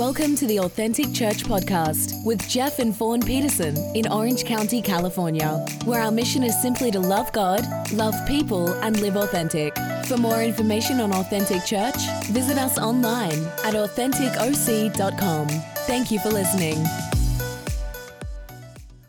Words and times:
Welcome 0.00 0.34
to 0.36 0.46
the 0.46 0.60
Authentic 0.60 1.12
Church 1.12 1.44
Podcast 1.44 2.24
with 2.24 2.48
Jeff 2.48 2.78
and 2.78 2.96
Fawn 2.96 3.20
Peterson 3.20 3.76
in 3.94 4.10
Orange 4.10 4.46
County, 4.46 4.80
California, 4.80 5.62
where 5.84 6.00
our 6.00 6.10
mission 6.10 6.42
is 6.42 6.58
simply 6.62 6.90
to 6.92 6.98
love 6.98 7.30
God, 7.32 7.62
love 7.92 8.14
people, 8.26 8.72
and 8.80 8.98
live 9.02 9.16
authentic. 9.16 9.76
For 10.06 10.16
more 10.16 10.42
information 10.42 11.00
on 11.00 11.12
Authentic 11.12 11.66
Church, 11.66 11.98
visit 12.28 12.56
us 12.56 12.78
online 12.78 13.44
at 13.62 13.74
AuthenticOC.com. 13.74 15.48
Thank 15.86 16.10
you 16.10 16.18
for 16.20 16.30
listening. 16.30 16.82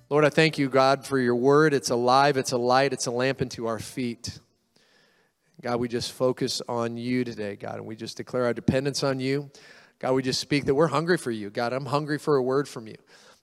Lord, 0.09 0.25
I 0.25 0.29
thank 0.29 0.57
you, 0.57 0.67
God, 0.67 1.05
for 1.05 1.17
your 1.17 1.37
word. 1.37 1.73
It's 1.73 1.89
alive, 1.89 2.35
it's 2.35 2.51
a 2.51 2.57
light, 2.57 2.91
it's 2.91 3.05
a 3.05 3.11
lamp 3.11 3.41
into 3.41 3.65
our 3.65 3.79
feet. 3.79 4.39
God, 5.61 5.79
we 5.79 5.87
just 5.87 6.11
focus 6.11 6.61
on 6.67 6.97
you 6.97 7.23
today, 7.23 7.55
God, 7.55 7.75
and 7.75 7.85
we 7.85 7.95
just 7.95 8.17
declare 8.17 8.43
our 8.43 8.53
dependence 8.53 9.03
on 9.03 9.21
you. 9.21 9.49
God, 10.01 10.13
we 10.13 10.23
just 10.23 10.39
speak 10.39 10.65
that 10.65 10.73
we're 10.73 10.87
hungry 10.87 11.19
for 11.19 11.29
you. 11.29 11.51
God, 11.51 11.73
I'm 11.73 11.85
hungry 11.85 12.17
for 12.17 12.35
a 12.35 12.41
word 12.41 12.67
from 12.67 12.87
you. 12.87 12.95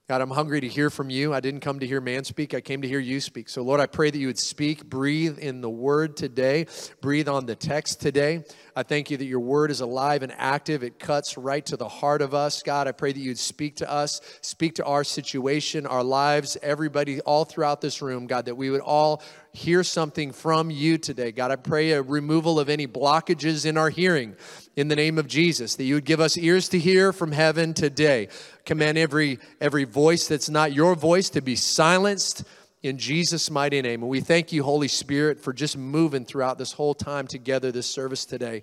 God, 0.08 0.20
I'm 0.20 0.30
hungry 0.30 0.60
to 0.60 0.66
hear 0.66 0.90
from 0.90 1.08
you. 1.08 1.32
I 1.32 1.38
didn't 1.38 1.60
come 1.60 1.78
to 1.78 1.86
hear 1.86 2.00
man 2.00 2.24
speak, 2.24 2.52
I 2.52 2.60
came 2.60 2.82
to 2.82 2.88
hear 2.88 2.98
you 2.98 3.20
speak. 3.20 3.48
So, 3.48 3.62
Lord, 3.62 3.78
I 3.78 3.86
pray 3.86 4.10
that 4.10 4.18
you 4.18 4.26
would 4.26 4.40
speak, 4.40 4.84
breathe 4.84 5.38
in 5.38 5.60
the 5.60 5.70
word 5.70 6.16
today, 6.16 6.66
breathe 7.00 7.28
on 7.28 7.46
the 7.46 7.54
text 7.54 8.00
today. 8.00 8.42
I 8.74 8.82
thank 8.82 9.08
you 9.08 9.16
that 9.18 9.24
your 9.24 9.38
word 9.38 9.70
is 9.70 9.82
alive 9.82 10.24
and 10.24 10.32
active. 10.36 10.82
It 10.82 10.98
cuts 10.98 11.38
right 11.38 11.64
to 11.66 11.76
the 11.76 11.88
heart 11.88 12.22
of 12.22 12.34
us. 12.34 12.64
God, 12.64 12.88
I 12.88 12.92
pray 12.92 13.12
that 13.12 13.20
you'd 13.20 13.38
speak 13.38 13.76
to 13.76 13.88
us, 13.88 14.20
speak 14.40 14.76
to 14.76 14.84
our 14.84 15.04
situation, 15.04 15.86
our 15.86 16.02
lives, 16.02 16.56
everybody 16.60 17.20
all 17.20 17.44
throughout 17.44 17.80
this 17.80 18.02
room, 18.02 18.26
God, 18.26 18.46
that 18.46 18.56
we 18.56 18.70
would 18.70 18.80
all 18.80 19.22
hear 19.52 19.82
something 19.82 20.32
from 20.32 20.70
you 20.70 20.98
today. 20.98 21.32
God, 21.32 21.50
I 21.50 21.56
pray 21.56 21.92
a 21.92 22.02
removal 22.02 22.60
of 22.60 22.68
any 22.68 22.86
blockages 22.86 23.66
in 23.66 23.76
our 23.76 23.90
hearing 23.90 24.36
in 24.76 24.88
the 24.88 24.96
name 24.96 25.18
of 25.18 25.26
Jesus, 25.26 25.76
that 25.76 25.84
you 25.84 25.94
would 25.94 26.04
give 26.04 26.20
us 26.20 26.36
ears 26.36 26.68
to 26.70 26.78
hear 26.78 27.12
from 27.12 27.32
heaven 27.32 27.74
today. 27.74 28.28
Command 28.64 28.98
every 28.98 29.38
every 29.60 29.84
voice 29.84 30.28
that's 30.28 30.48
not 30.48 30.72
your 30.72 30.94
voice 30.94 31.30
to 31.30 31.40
be 31.40 31.56
silenced 31.56 32.44
in 32.82 32.98
Jesus' 32.98 33.50
mighty 33.50 33.82
name. 33.82 34.02
And 34.02 34.10
we 34.10 34.20
thank 34.20 34.52
you, 34.52 34.62
Holy 34.62 34.88
Spirit, 34.88 35.40
for 35.40 35.52
just 35.52 35.76
moving 35.76 36.24
throughout 36.24 36.58
this 36.58 36.72
whole 36.72 36.94
time 36.94 37.26
together, 37.26 37.72
this 37.72 37.86
service 37.86 38.24
today, 38.24 38.62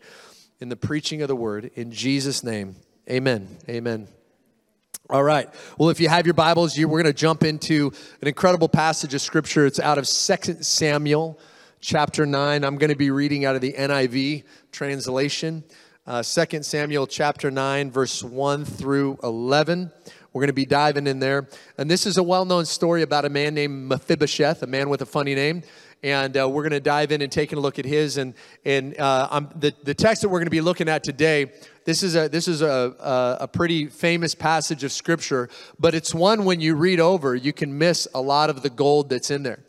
in 0.60 0.70
the 0.70 0.78
preaching 0.78 1.22
of 1.22 1.28
the 1.28 1.36
word. 1.36 1.72
In 1.76 1.92
Jesus' 1.92 2.44
name, 2.44 2.76
amen. 3.10 3.58
Amen. 3.68 4.08
All 5.08 5.24
right. 5.24 5.48
Well, 5.78 5.90
if 5.92 6.00
you 6.00 6.10
have 6.10 6.26
your 6.26 6.34
Bibles, 6.34 6.76
you, 6.76 6.88
we're 6.88 7.04
going 7.04 7.14
to 7.14 7.20
jump 7.20 7.44
into 7.44 7.92
an 8.24 8.28
incredible 8.28 8.68
passage 8.68 9.14
of 9.14 9.22
Scripture. 9.22 9.68
It's 9.68 9.80
out 9.80 10.00
of 10.00 10.08
2 10.08 10.64
Samuel 10.64 11.40
chapter 11.80 12.26
9. 12.26 12.64
I'm 12.64 12.78
going 12.78 12.90
to 12.90 12.96
be 12.96 13.12
reading 13.12 13.46
out 13.46 13.54
of 13.54 13.62
the 13.62 13.74
NIV 13.74 14.46
translation. 14.72 15.64
Uh, 16.08 16.24
2 16.24 16.64
Samuel 16.64 17.06
chapter 17.06 17.52
9, 17.52 17.92
verse 17.92 18.24
1 18.24 18.66
through 18.66 19.20
11. 19.22 19.92
We're 20.34 20.42
going 20.42 20.48
to 20.48 20.54
be 20.54 20.66
diving 20.66 21.06
in 21.06 21.20
there. 21.20 21.50
And 21.78 21.90
this 21.90 22.08
is 22.08 22.18
a 22.18 22.24
well 22.24 22.46
known 22.46 22.66
story 22.66 23.04
about 23.04 23.26
a 23.26 23.30
man 23.30 23.54
named 23.54 23.88
Mephibosheth, 23.88 24.64
a 24.64 24.68
man 24.68 24.90
with 24.90 25.04
a 25.04 25.06
funny 25.06 25.36
name. 25.36 25.62
And 26.06 26.38
uh, 26.38 26.48
we're 26.48 26.62
going 26.62 26.72
to 26.72 26.80
dive 26.80 27.12
in 27.12 27.24
and 27.24 27.32
take 27.32 27.52
a 27.52 27.56
look 27.56 27.80
at 27.80 27.86
his. 27.86 28.18
And, 28.18 28.36
and 28.64 28.96
uh, 29.00 29.42
the, 29.56 29.74
the 29.84 29.96
text 29.96 30.22
that 30.22 30.30
we're 30.30 30.38
going 30.38 30.46
to 30.46 30.52
be 30.52 30.62
looking 30.62 30.88
at 30.88 31.04
today, 31.04 31.52
this 31.84 32.04
is, 32.04 32.16
a, 32.16 32.30
this 32.30 32.48
is 32.48 32.62
a, 32.62 32.96
a, 33.00 33.38
a 33.42 33.48
pretty 33.48 33.88
famous 33.88 34.36
passage 34.36 34.84
of 34.84 34.92
Scripture, 34.92 35.50
but 35.80 35.96
it's 35.96 36.14
one 36.14 36.46
when 36.46 36.62
you 36.62 36.76
read 36.76 37.00
over, 37.00 37.34
you 37.34 37.52
can 37.52 37.76
miss 37.76 38.08
a 38.14 38.22
lot 38.22 38.52
of 38.52 38.62
the 38.62 38.70
gold 38.70 39.10
that's 39.10 39.32
in 39.32 39.42
there. 39.42 39.64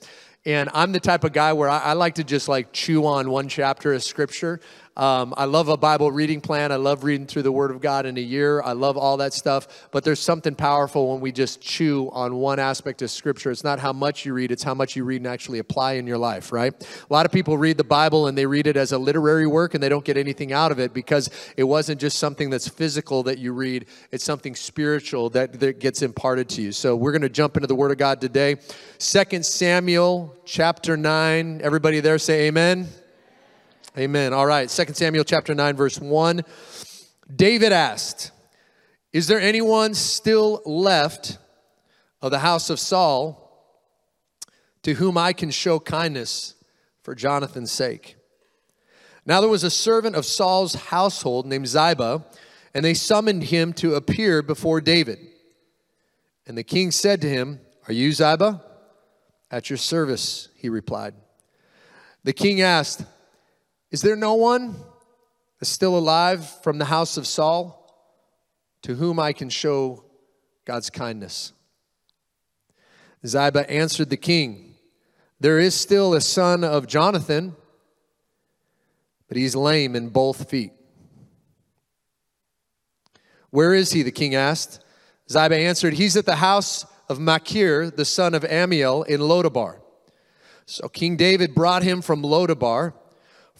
And 0.45 0.69
I'm 0.75 0.93
the 0.93 1.01
type 1.01 1.25
of 1.25 1.33
guy 1.33 1.55
where 1.55 1.70
I, 1.70 1.78
I 1.78 1.93
like 1.95 2.17
to 2.17 2.25
just 2.25 2.48
like 2.48 2.71
chew 2.71 3.06
on 3.06 3.31
one 3.31 3.48
chapter 3.48 3.95
of 3.95 4.03
Scripture. 4.03 4.61
Um, 4.97 5.34
I 5.36 5.44
love 5.44 5.69
a 5.69 5.77
Bible 5.77 6.11
reading 6.11 6.41
plan. 6.41 6.72
I 6.72 6.77
love 6.77 7.05
reading 7.05 7.27
through 7.27 7.42
the 7.42 7.52
Word 7.52 7.70
of 7.70 7.83
God 7.83 8.06
in 8.06 8.16
a 8.16 8.20
year. 8.20 8.62
I 8.62 8.72
love 8.72 8.97
all 8.97 9.19
that 9.19 9.34
stuff. 9.34 9.88
But 9.91 10.05
there's 10.05 10.20
something 10.20 10.55
powerful 10.55 11.12
when 11.12 11.20
we 11.20 11.33
just 11.33 11.61
chew 11.61 12.08
on 12.12 12.36
one 12.36 12.58
aspect 12.58 13.03
of 13.03 13.11
Scripture. 13.11 13.50
It's 13.50 13.62
not 13.62 13.78
how 13.78 13.92
much 13.92 14.25
you 14.25 14.33
read, 14.33 14.50
it's 14.50 14.62
how 14.62 14.72
much 14.75 14.97
you 14.97 15.05
read 15.05 15.20
and 15.20 15.27
actually 15.27 15.58
apply 15.58 15.94
in 15.94 16.06
your 16.06 16.16
life, 16.16 16.50
right? 16.50 16.72
A 16.82 17.12
lot 17.12 17.26
of 17.26 17.32
people 17.32 17.59
read 17.59 17.76
the 17.76 17.84
Bible 17.84 18.26
and 18.26 18.38
they 18.38 18.47
read 18.47 18.66
it 18.66 18.76
as 18.76 18.93
a 18.93 18.98
literary 18.98 19.47
work 19.47 19.75
and 19.75 19.82
they 19.82 19.91
don't 19.91 20.04
get 20.04 20.16
anything 20.16 20.53
out 20.53 20.72
of 20.72 20.78
it 20.78 20.94
because 20.94 21.28
it 21.59 21.65
wasn't 21.65 22.00
just 22.00 22.19
something 22.19 22.48
that's 22.48 22.69
physical 22.69 23.22
that 23.25 23.38
you 23.38 23.53
read, 23.53 23.87
it's 24.12 24.25
something 24.25 24.54
spiritual 24.54 25.28
that, 25.31 25.60
that 25.60 25.78
gets 25.78 26.00
imparted 26.00 26.48
to 26.48 26.62
you. 26.62 26.72
So 26.72 26.97
we're 26.97 27.12
going 27.12 27.22
to 27.22 27.28
jump 27.28 27.56
into 27.56 27.66
the 27.66 27.75
Word 27.75 27.91
of 27.91 27.98
God 27.98 28.21
today. 28.21 28.56
Second 28.98 29.44
Samuel 29.44 30.34
chapter 30.47 30.97
9. 30.97 31.60
Everybody 31.62 32.00
there 32.00 32.19
say 32.19 32.47
amen. 32.47 32.88
Amen. 33.99 34.34
All 34.34 34.45
right. 34.45 34.69
2 34.69 34.93
Samuel 34.93 35.25
chapter 35.25 35.55
9, 35.55 35.75
verse 35.75 35.99
1. 35.99 36.43
David 37.34 37.73
asked, 37.73 38.31
Is 39.11 39.27
there 39.27 39.41
anyone 39.41 39.95
still 39.95 40.61
left 40.67 41.39
of 42.21 42.31
the 42.31 42.41
house 42.41 42.69
of 42.69 42.79
Saul 42.79 43.43
to 44.83 44.95
whom 44.95 45.17
I 45.17 45.33
can 45.33 45.51
show 45.51 45.81
kindness 45.81 46.57
for 47.03 47.15
Jonathan's 47.15 47.73
sake? 47.73 48.17
Now 49.25 49.41
there 49.41 49.49
was 49.49 49.65
a 49.65 49.71
servant 49.71 50.15
of 50.15 50.27
Saul's 50.27 50.75
household 50.75 51.47
named 51.47 51.67
Ziba, 51.67 52.23
and 52.75 52.84
they 52.84 52.93
summoned 52.93 53.45
him 53.45 53.73
to 53.75 53.95
appear 53.95 54.43
before 54.43 54.83
David. 54.83 55.21
And 56.47 56.59
the 56.59 56.63
king 56.63 56.91
said 56.91 57.23
to 57.23 57.31
him, 57.31 57.61
Are 57.89 57.95
you 57.95 58.13
Ziba? 58.13 58.63
At 59.51 59.71
your 59.71 59.78
service, 59.78 60.51
he 60.55 60.69
replied. 60.69 61.15
The 62.25 62.34
king 62.34 62.61
asked, 62.61 63.07
is 63.91 64.02
there 64.02 64.16
no 64.16 64.34
one 64.34 64.76
still 65.62 65.97
alive 65.97 66.48
from 66.62 66.78
the 66.78 66.84
house 66.84 67.16
of 67.16 67.26
Saul 67.26 67.82
to 68.82 68.94
whom 68.94 69.19
I 69.19 69.32
can 69.32 69.48
show 69.48 70.04
God's 70.64 70.91
kindness? 70.91 71.52
Ziba 73.26 73.69
answered 73.70 74.10
the 74.10 74.16
king, 74.16 74.74
There 75.41 75.58
is 75.58 75.74
still 75.74 76.14
a 76.14 76.20
son 76.20 76.64
of 76.64 76.86
Jonathan, 76.86 77.56
but 79.28 79.36
he's 79.36 79.56
lame 79.56 79.97
in 79.97 80.08
both 80.08 80.48
feet. 80.48 80.72
Where 83.50 83.74
is 83.74 83.92
he? 83.92 84.03
The 84.03 84.12
king 84.12 84.34
asked. 84.34 84.84
Ziba 85.30 85.56
answered, 85.56 85.94
He's 85.94 86.16
at 86.16 86.26
the 86.26 86.36
house 86.36 86.84
of 87.08 87.18
Machir, 87.18 87.91
the 87.91 88.04
son 88.04 88.34
of 88.34 88.42
Ammiel, 88.42 89.06
in 89.06 89.20
Lodabar. 89.20 89.80
So 90.66 90.88
King 90.88 91.16
David 91.16 91.54
brought 91.54 91.82
him 91.82 92.03
from 92.03 92.22
Lodabar 92.22 92.92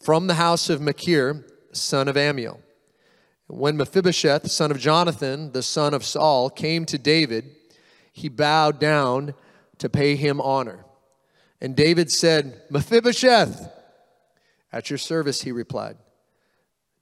from 0.07 0.29
the 0.29 0.35
house 0.35 0.71
of 0.71 0.81
Machir, 0.81 1.45
son 1.73 2.07
of 2.07 2.15
Ammiel. 2.15 2.61
When 3.49 3.77
Mephibosheth, 3.77 4.49
son 4.49 4.71
of 4.71 4.79
Jonathan, 4.79 5.51
the 5.51 5.65
son 5.65 5.95
of 5.95 6.05
Saul, 6.05 6.49
came 6.49 6.87
to 6.87 6.97
David, 6.97 7.57
he 8.13 8.29
bowed 8.29 8.79
down 8.79 9.35
to 9.79 9.89
pay 9.89 10.15
him 10.15 10.41
honor. 10.41 10.85
And 11.61 11.75
David 11.75 12.13
said, 12.13 12.63
Mephibosheth, 12.71 13.69
at 14.73 14.91
your 14.91 14.99
service, 15.01 15.43
he 15.43 15.51
replied. 15.51 15.97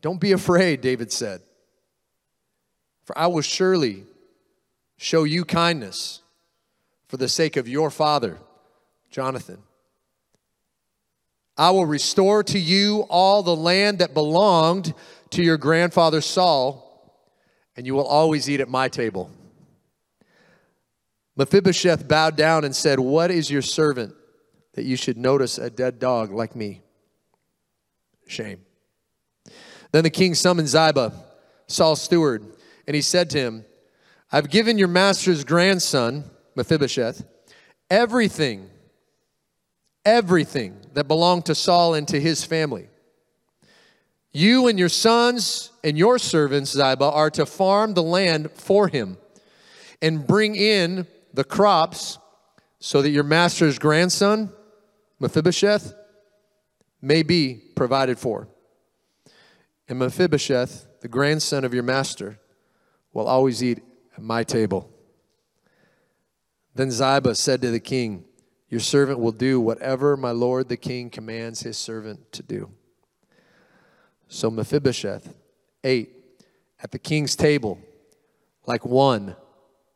Don't 0.01 0.19
be 0.19 0.33
afraid, 0.33 0.81
David 0.81 1.13
said, 1.13 1.43
for 3.05 3.19
I 3.19 3.27
will 3.27 3.43
surely 3.43 4.05
show 4.97 5.25
you 5.25 5.45
kindness 5.45 6.23
for 7.09 7.19
the 7.19 7.29
sake 7.29 7.59
of 7.59 7.69
your 7.69 7.91
father, 7.91 8.39
Jonathan. 9.11 9.59
I 11.57 11.71
will 11.71 11.87
restore 11.87 12.43
to 12.45 12.59
you 12.59 13.07
all 13.09 13.43
the 13.43 13.55
land 13.55 13.99
that 13.99 14.15
belonged 14.15 14.95
to 15.31 15.43
your 15.43 15.57
grandfather 15.57 16.21
Saul, 16.21 17.21
and 17.77 17.87
you 17.87 17.95
will 17.95 18.07
always 18.07 18.51
eat 18.51 18.61
at 18.61 18.69
my 18.69 18.89
table. 18.89 19.31
Mephibosheth 21.37 22.07
bowed 22.07 22.37
down 22.37 22.65
and 22.65 22.75
said, 22.75 22.99
What 22.99 23.31
is 23.31 23.51
your 23.51 23.63
servant 23.63 24.15
that 24.75 24.85
you 24.85 24.97
should 24.97 25.17
notice 25.17 25.59
a 25.59 25.71
dead 25.71 25.99
dog 25.99 26.33
like 26.33 26.55
me? 26.55 26.83
Shame. 28.27 28.61
Then 29.93 30.05
the 30.05 30.11
king 30.11 30.35
summoned 30.35 30.69
Ziba, 30.69 31.13
Saul's 31.67 32.03
steward, 32.03 32.45
and 32.87 32.95
he 32.95 33.03
said 33.03 33.31
to 33.31 33.39
him, 33.39 33.65
I've 34.33 34.51
given 34.51 34.79
your 34.79 34.89
master's 34.89 35.45
grandson, 35.45 36.25
Mephibosheth, 36.57 37.25
everything 37.91 38.71
everything 40.05 40.77
that 40.95 41.09
belonged 41.09 41.47
to 41.47 41.55
Saul 41.55 41.95
and 41.95 42.09
to 42.09 42.21
his 42.21 42.45
family. 42.45 42.89
You 44.33 44.67
and 44.67 44.79
your 44.79 44.89
sons 44.89 45.71
and 45.85 45.97
your 45.97 46.19
servants, 46.19 46.73
Ziba, 46.73 47.05
are 47.05 47.31
to 47.31 47.47
farm 47.47 47.95
the 47.95 48.03
land 48.03 48.51
for 48.53 48.89
him 48.89 49.17
and 50.03 50.27
bring 50.27 50.57
in 50.57 51.07
the 51.33 51.45
crops 51.45 52.19
so 52.81 53.01
that 53.03 53.11
your 53.11 53.23
master's 53.23 53.79
grandson, 53.79 54.51
Mephibosheth, 55.21 55.95
may 57.01 57.23
be 57.23 57.63
provided 57.77 58.19
for. 58.19 58.49
And 59.89 59.99
Mephibosheth, 59.99 60.87
the 61.01 61.09
grandson 61.09 61.65
of 61.65 61.75
your 61.75 61.83
master, 61.83 62.39
will 63.13 63.27
always 63.27 63.63
eat 63.63 63.83
at 64.17 64.23
my 64.23 64.43
table. 64.43 64.91
Then 66.75 66.91
Ziba 66.91 67.35
said 67.35 67.63
to 67.63 67.71
the 67.71 67.81
king, 67.81 68.25
your 68.75 68.81
servant 68.81 69.21
will 69.21 69.31
do 69.31 69.61
whatever 69.61 70.17
my 70.17 70.33
lord 70.33 70.69
the 70.69 70.77
king 70.77 71.09
commands 71.09 71.61
his 71.61 71.79
servant 71.79 72.33
to 72.33 72.43
do. 72.43 72.73
So 74.27 74.51
Mephibosheth 74.51 75.33
ate 75.85 76.11
at 76.81 76.91
the 76.91 76.99
king's 76.99 77.37
table 77.37 77.79
like 78.67 78.85
one 78.85 79.37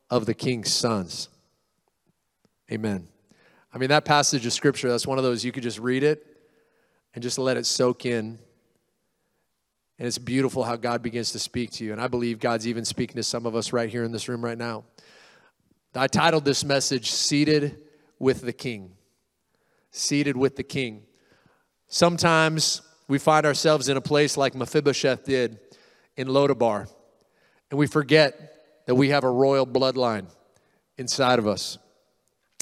of 0.09 0.25
the 0.25 0.33
king's 0.33 0.71
sons. 0.71 1.27
Amen. 2.71 3.09
I 3.73 3.79
mean, 3.79 3.89
that 3.89 4.05
passage 4.05 4.45
of 4.45 4.53
scripture, 4.53 4.87
that's 4.87 5.05
one 5.05 5.17
of 5.17 5.25
those 5.25 5.43
you 5.43 5.51
could 5.51 5.63
just 5.63 5.79
read 5.79 6.03
it 6.03 6.25
and 7.13 7.21
just 7.21 7.37
let 7.37 7.57
it 7.57 7.65
soak 7.65 8.05
in. 8.05 8.39
And 9.97 10.07
it's 10.07 10.17
beautiful 10.17 10.63
how 10.63 10.77
God 10.77 11.03
begins 11.03 11.33
to 11.33 11.39
speak 11.39 11.71
to 11.71 11.83
you. 11.83 11.91
And 11.91 11.99
I 11.99 12.07
believe 12.07 12.39
God's 12.39 12.65
even 12.65 12.85
speaking 12.85 13.17
to 13.17 13.23
some 13.23 13.45
of 13.45 13.55
us 13.55 13.73
right 13.73 13.89
here 13.89 14.05
in 14.05 14.13
this 14.13 14.29
room 14.29 14.41
right 14.41 14.57
now. 14.57 14.85
I 15.93 16.07
titled 16.07 16.45
this 16.45 16.63
message, 16.63 17.11
Seated 17.11 17.88
with 18.19 18.41
the 18.41 18.53
King. 18.53 18.91
Seated 19.91 20.37
with 20.37 20.55
the 20.55 20.63
King. 20.63 21.03
Sometimes 21.87 22.81
we 23.07 23.17
find 23.17 23.45
ourselves 23.45 23.89
in 23.89 23.97
a 23.97 24.01
place 24.01 24.37
like 24.37 24.53
Mephibosheth 24.53 25.25
did 25.25 25.59
in 26.15 26.27
Lodabar, 26.27 26.87
and 27.71 27.79
we 27.79 27.87
forget 27.87 28.83
that 28.85 28.95
we 28.95 29.09
have 29.09 29.23
a 29.23 29.31
royal 29.31 29.65
bloodline 29.65 30.27
inside 30.97 31.39
of 31.39 31.47
us. 31.47 31.79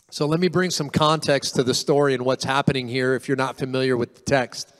So 0.09 0.25
let 0.25 0.39
me 0.39 0.47
bring 0.47 0.69
some 0.69 0.89
context 0.89 1.55
to 1.55 1.63
the 1.63 1.73
story 1.73 2.13
and 2.13 2.23
what's 2.23 2.45
happening 2.45 2.87
here 2.87 3.13
if 3.13 3.27
you're 3.27 3.35
not 3.35 3.57
familiar 3.57 3.97
with 3.97 4.15
the 4.15 4.21
text. 4.21 4.71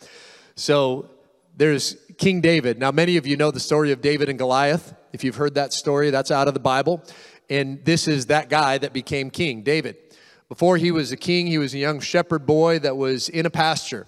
So 0.55 1.09
there's 1.57 1.97
King 2.17 2.39
David. 2.39 2.79
Now, 2.79 2.91
many 2.91 3.17
of 3.17 3.27
you 3.27 3.35
know 3.35 3.51
the 3.51 3.59
story 3.59 3.91
of 3.91 4.01
David 4.01 4.29
and 4.29 4.39
Goliath. 4.39 4.95
If 5.11 5.23
you've 5.23 5.35
heard 5.35 5.55
that 5.55 5.73
story, 5.73 6.11
that's 6.11 6.31
out 6.31 6.47
of 6.47 6.53
the 6.53 6.59
Bible. 6.61 7.03
And 7.49 7.83
this 7.83 8.07
is 8.07 8.27
that 8.27 8.49
guy 8.49 8.77
that 8.77 8.93
became 8.93 9.29
king, 9.29 9.63
David. 9.63 9.97
Before 10.49 10.77
he 10.77 10.91
was 10.91 11.11
a 11.11 11.17
king, 11.17 11.47
he 11.47 11.57
was 11.57 11.73
a 11.73 11.77
young 11.77 11.99
shepherd 11.99 12.45
boy 12.45 12.79
that 12.79 12.95
was 12.95 13.27
in 13.27 13.45
a 13.45 13.49
pasture. 13.49 14.07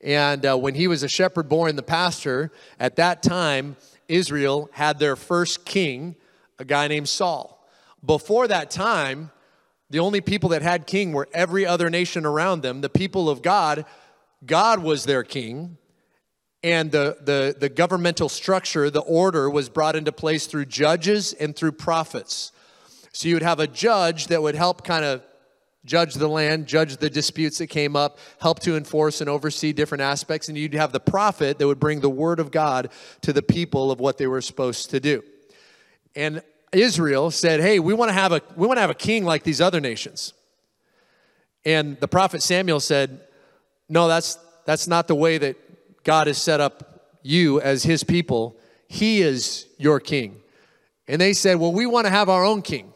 And 0.00 0.46
uh, 0.46 0.56
when 0.56 0.74
he 0.74 0.86
was 0.86 1.02
a 1.02 1.08
shepherd 1.08 1.48
boy 1.48 1.66
in 1.66 1.76
the 1.76 1.82
pasture, 1.82 2.52
at 2.78 2.96
that 2.96 3.22
time, 3.22 3.76
Israel 4.08 4.70
had 4.72 5.00
their 5.00 5.16
first 5.16 5.64
king, 5.64 6.14
a 6.58 6.64
guy 6.64 6.86
named 6.86 7.08
Saul. 7.08 7.68
Before 8.04 8.46
that 8.46 8.70
time, 8.70 9.32
the 9.90 9.98
only 9.98 10.20
people 10.20 10.50
that 10.50 10.62
had 10.62 10.86
king 10.86 11.12
were 11.12 11.28
every 11.32 11.66
other 11.66 11.90
nation 11.90 12.24
around 12.24 12.62
them. 12.62 12.80
The 12.80 12.88
people 12.88 13.28
of 13.28 13.42
God, 13.42 13.84
God 14.46 14.82
was 14.82 15.04
their 15.04 15.24
king. 15.24 15.78
And 16.62 16.92
the, 16.92 17.18
the, 17.20 17.56
the 17.58 17.68
governmental 17.68 18.28
structure, 18.28 18.88
the 18.88 19.00
order, 19.00 19.50
was 19.50 19.68
brought 19.68 19.96
into 19.96 20.12
place 20.12 20.46
through 20.46 20.66
judges 20.66 21.32
and 21.32 21.56
through 21.56 21.72
prophets. 21.72 22.52
So 23.12 23.28
you 23.28 23.34
would 23.34 23.42
have 23.42 23.58
a 23.58 23.66
judge 23.66 24.28
that 24.28 24.40
would 24.40 24.54
help 24.54 24.84
kind 24.84 25.04
of 25.04 25.22
judge 25.84 26.14
the 26.14 26.28
land, 26.28 26.66
judge 26.66 26.96
the 26.98 27.10
disputes 27.10 27.58
that 27.58 27.66
came 27.66 27.96
up, 27.96 28.18
help 28.40 28.60
to 28.60 28.76
enforce 28.76 29.20
and 29.20 29.28
oversee 29.28 29.72
different 29.72 30.02
aspects. 30.02 30.48
And 30.48 30.56
you'd 30.56 30.74
have 30.74 30.92
the 30.92 31.00
prophet 31.00 31.58
that 31.58 31.66
would 31.66 31.80
bring 31.80 32.00
the 32.00 32.10
word 32.10 32.38
of 32.38 32.50
God 32.50 32.90
to 33.22 33.32
the 33.32 33.42
people 33.42 33.90
of 33.90 33.98
what 34.00 34.18
they 34.18 34.26
were 34.26 34.40
supposed 34.40 34.90
to 34.90 35.00
do. 35.00 35.22
And 36.14 36.42
Israel 36.72 37.30
said, 37.30 37.60
"Hey, 37.60 37.78
we 37.78 37.94
want 37.94 38.10
to 38.10 38.14
have 38.14 38.32
a 38.32 38.40
we 38.56 38.66
want 38.66 38.76
to 38.76 38.82
have 38.82 38.90
a 38.90 38.94
king 38.94 39.24
like 39.24 39.42
these 39.42 39.60
other 39.60 39.80
nations." 39.80 40.32
And 41.64 41.98
the 42.00 42.08
prophet 42.08 42.42
Samuel 42.42 42.80
said, 42.80 43.20
"No, 43.88 44.08
that's 44.08 44.38
that's 44.64 44.86
not 44.86 45.08
the 45.08 45.14
way 45.14 45.38
that 45.38 45.56
God 46.04 46.26
has 46.26 46.38
set 46.38 46.60
up 46.60 47.16
you 47.22 47.60
as 47.60 47.82
his 47.82 48.04
people. 48.04 48.56
He 48.88 49.22
is 49.22 49.66
your 49.78 50.00
king." 50.00 50.40
And 51.08 51.20
they 51.20 51.32
said, 51.32 51.58
"Well, 51.58 51.72
we 51.72 51.86
want 51.86 52.06
to 52.06 52.10
have 52.10 52.28
our 52.28 52.44
own 52.44 52.62
king." 52.62 52.92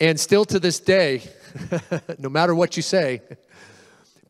And 0.00 0.18
still 0.18 0.44
to 0.46 0.60
this 0.60 0.78
day, 0.78 1.22
no 2.18 2.28
matter 2.28 2.54
what 2.54 2.76
you 2.76 2.82
say, 2.82 3.22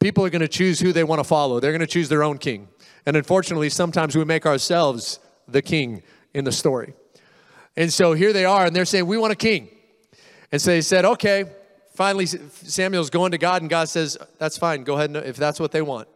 people 0.01 0.25
are 0.25 0.31
going 0.31 0.41
to 0.41 0.49
choose 0.49 0.81
who 0.81 0.93
they 0.93 1.05
want 1.05 1.21
to 1.21 1.25
follow. 1.25 1.61
They're 1.61 1.73
going 1.73 1.81
to 1.81 1.87
choose 1.87 2.09
their 2.09 2.23
own 2.23 2.39
king. 2.39 2.69
And 3.07 3.17
unfortunately, 3.17 3.71
sometimes 3.71 4.17
we 4.17 4.25
make 4.25 4.47
ourselves 4.47 5.21
the 5.47 5.63
king 5.63 6.03
in 6.35 6.45
the 6.45 6.53
story. 6.53 6.95
And 7.77 7.93
so 7.93 8.13
here 8.13 8.33
they 8.33 8.45
are, 8.45 8.67
and 8.67 8.75
they're 8.75 8.85
saying, 8.85 9.07
We 9.07 9.17
want 9.19 9.33
a 9.33 9.37
king. 9.37 9.69
And 10.51 10.61
so 10.61 10.71
they 10.71 10.81
said, 10.81 11.05
Okay. 11.05 11.45
Finally, 11.95 12.27
Samuel's 12.27 13.11
going 13.11 13.33
to 13.33 13.39
God, 13.39 13.63
and 13.63 13.69
God 13.69 13.89
says, 13.89 14.17
That's 14.39 14.59
fine. 14.59 14.85
Go 14.85 14.95
ahead, 14.95 15.11
and, 15.11 15.17
if 15.25 15.37
that's 15.37 15.59
what 15.59 15.73
they 15.73 15.83
want, 15.83 16.09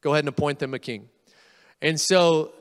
go 0.00 0.12
ahead 0.12 0.24
and 0.24 0.28
appoint 0.28 0.58
them 0.58 0.72
a 0.72 0.78
king. 0.78 1.08
And 1.82 2.00
so 2.00 2.52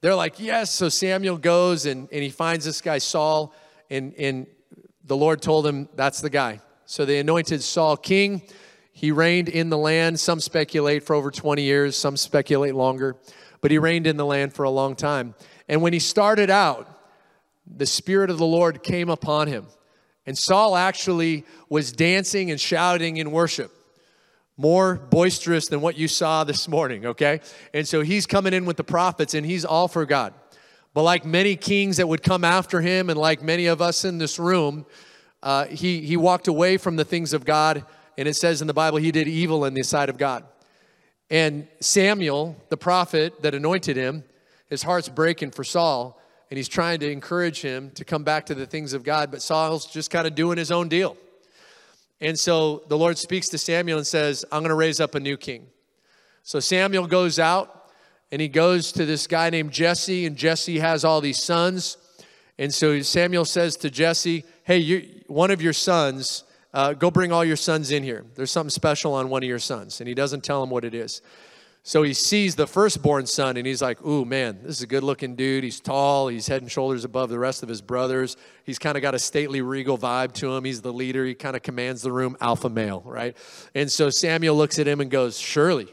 they're 0.00 0.14
like, 0.14 0.38
Yes. 0.40 0.72
So 0.72 0.88
Samuel 0.88 1.36
goes 1.36 1.84
and, 1.86 2.08
and 2.12 2.22
he 2.22 2.30
finds 2.30 2.64
this 2.64 2.80
guy, 2.80 2.98
Saul, 2.98 3.52
and, 3.90 4.14
and 4.14 4.46
the 5.04 5.16
Lord 5.16 5.42
told 5.42 5.66
him, 5.66 5.88
That's 5.94 6.20
the 6.20 6.30
guy. 6.30 6.60
So 6.90 7.04
they 7.04 7.18
anointed 7.18 7.62
Saul 7.62 7.98
king. 7.98 8.40
He 8.92 9.12
reigned 9.12 9.50
in 9.50 9.68
the 9.68 9.76
land. 9.76 10.18
Some 10.18 10.40
speculate 10.40 11.02
for 11.02 11.14
over 11.14 11.30
20 11.30 11.60
years, 11.60 11.96
some 11.96 12.16
speculate 12.16 12.74
longer, 12.74 13.14
but 13.60 13.70
he 13.70 13.76
reigned 13.76 14.06
in 14.06 14.16
the 14.16 14.24
land 14.24 14.54
for 14.54 14.62
a 14.62 14.70
long 14.70 14.96
time. 14.96 15.34
And 15.68 15.82
when 15.82 15.92
he 15.92 15.98
started 15.98 16.48
out, 16.48 16.88
the 17.66 17.84
Spirit 17.84 18.30
of 18.30 18.38
the 18.38 18.46
Lord 18.46 18.82
came 18.82 19.10
upon 19.10 19.48
him. 19.48 19.66
And 20.24 20.36
Saul 20.36 20.76
actually 20.76 21.44
was 21.68 21.92
dancing 21.92 22.50
and 22.50 22.58
shouting 22.58 23.18
in 23.18 23.32
worship, 23.32 23.70
more 24.56 24.94
boisterous 24.94 25.68
than 25.68 25.82
what 25.82 25.98
you 25.98 26.08
saw 26.08 26.44
this 26.44 26.68
morning, 26.68 27.04
okay? 27.04 27.42
And 27.74 27.86
so 27.86 28.00
he's 28.00 28.24
coming 28.24 28.54
in 28.54 28.64
with 28.64 28.78
the 28.78 28.84
prophets 28.84 29.34
and 29.34 29.44
he's 29.44 29.66
all 29.66 29.88
for 29.88 30.06
God. 30.06 30.32
But 30.94 31.02
like 31.02 31.26
many 31.26 31.54
kings 31.54 31.98
that 31.98 32.08
would 32.08 32.22
come 32.22 32.44
after 32.44 32.80
him, 32.80 33.10
and 33.10 33.20
like 33.20 33.42
many 33.42 33.66
of 33.66 33.82
us 33.82 34.06
in 34.06 34.16
this 34.16 34.38
room, 34.38 34.86
uh, 35.42 35.66
he, 35.66 36.00
he 36.00 36.16
walked 36.16 36.48
away 36.48 36.76
from 36.76 36.96
the 36.96 37.04
things 37.04 37.32
of 37.32 37.44
God. 37.44 37.84
And 38.16 38.26
it 38.26 38.34
says 38.34 38.60
in 38.60 38.66
the 38.66 38.74
Bible, 38.74 38.98
he 38.98 39.12
did 39.12 39.28
evil 39.28 39.64
in 39.64 39.74
the 39.74 39.82
sight 39.82 40.08
of 40.08 40.18
God. 40.18 40.44
And 41.30 41.68
Samuel, 41.80 42.56
the 42.68 42.76
prophet 42.76 43.42
that 43.42 43.54
anointed 43.54 43.96
him, 43.96 44.24
his 44.68 44.82
heart's 44.82 45.08
breaking 45.08 45.52
for 45.52 45.64
Saul 45.64 46.18
and 46.50 46.56
he's 46.56 46.68
trying 46.68 47.00
to 47.00 47.10
encourage 47.10 47.60
him 47.60 47.90
to 47.90 48.04
come 48.04 48.24
back 48.24 48.46
to 48.46 48.54
the 48.54 48.66
things 48.66 48.94
of 48.94 49.02
God, 49.02 49.30
but 49.30 49.42
Saul's 49.42 49.86
just 49.86 50.10
kind 50.10 50.26
of 50.26 50.34
doing 50.34 50.56
his 50.56 50.70
own 50.70 50.88
deal. 50.88 51.16
And 52.20 52.38
so 52.38 52.82
the 52.88 52.96
Lord 52.96 53.18
speaks 53.18 53.48
to 53.50 53.58
Samuel 53.58 53.98
and 53.98 54.06
says, 54.06 54.44
I'm 54.50 54.60
going 54.60 54.70
to 54.70 54.74
raise 54.74 54.98
up 54.98 55.14
a 55.14 55.20
new 55.20 55.36
king. 55.36 55.66
So 56.42 56.58
Samuel 56.58 57.06
goes 57.06 57.38
out 57.38 57.90
and 58.32 58.40
he 58.40 58.48
goes 58.48 58.92
to 58.92 59.04
this 59.04 59.26
guy 59.26 59.50
named 59.50 59.72
Jesse, 59.72 60.26
and 60.26 60.36
Jesse 60.36 60.78
has 60.78 61.04
all 61.04 61.20
these 61.20 61.42
sons. 61.42 61.96
And 62.58 62.72
so 62.72 63.00
Samuel 63.00 63.44
says 63.44 63.76
to 63.78 63.90
Jesse, 63.90 64.44
Hey, 64.64 64.78
you, 64.78 65.17
one 65.28 65.50
of 65.50 65.62
your 65.62 65.72
sons, 65.72 66.44
uh, 66.74 66.92
go 66.92 67.10
bring 67.10 67.32
all 67.32 67.44
your 67.44 67.56
sons 67.56 67.90
in 67.90 68.02
here. 68.02 68.24
There's 68.34 68.50
something 68.50 68.70
special 68.70 69.14
on 69.14 69.28
one 69.28 69.42
of 69.42 69.48
your 69.48 69.58
sons. 69.58 70.00
And 70.00 70.08
he 70.08 70.14
doesn't 70.14 70.42
tell 70.42 70.62
him 70.62 70.70
what 70.70 70.84
it 70.84 70.94
is. 70.94 71.22
So 71.82 72.02
he 72.02 72.12
sees 72.12 72.54
the 72.54 72.66
firstborn 72.66 73.26
son 73.26 73.56
and 73.56 73.66
he's 73.66 73.80
like, 73.80 74.04
Ooh, 74.04 74.24
man, 74.24 74.58
this 74.62 74.76
is 74.76 74.82
a 74.82 74.86
good 74.86 75.02
looking 75.02 75.36
dude. 75.36 75.64
He's 75.64 75.80
tall. 75.80 76.28
He's 76.28 76.46
head 76.46 76.60
and 76.60 76.70
shoulders 76.70 77.04
above 77.04 77.30
the 77.30 77.38
rest 77.38 77.62
of 77.62 77.68
his 77.68 77.80
brothers. 77.80 78.36
He's 78.64 78.78
kind 78.78 78.96
of 78.96 79.02
got 79.02 79.14
a 79.14 79.18
stately, 79.18 79.62
regal 79.62 79.96
vibe 79.96 80.32
to 80.34 80.52
him. 80.54 80.64
He's 80.64 80.82
the 80.82 80.92
leader. 80.92 81.24
He 81.24 81.34
kind 81.34 81.56
of 81.56 81.62
commands 81.62 82.02
the 82.02 82.12
room, 82.12 82.36
alpha 82.40 82.68
male, 82.68 83.02
right? 83.06 83.36
And 83.74 83.90
so 83.90 84.10
Samuel 84.10 84.56
looks 84.56 84.78
at 84.78 84.86
him 84.86 85.00
and 85.00 85.10
goes, 85.10 85.38
Surely, 85.38 85.88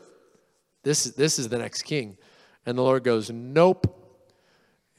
this, 0.84 1.06
this 1.06 1.40
is 1.40 1.48
the 1.48 1.60
next 1.60 1.84
king. 1.84 2.18
And 2.66 2.78
the 2.78 2.82
Lord 2.82 3.04
goes, 3.04 3.30
Nope. 3.30 3.88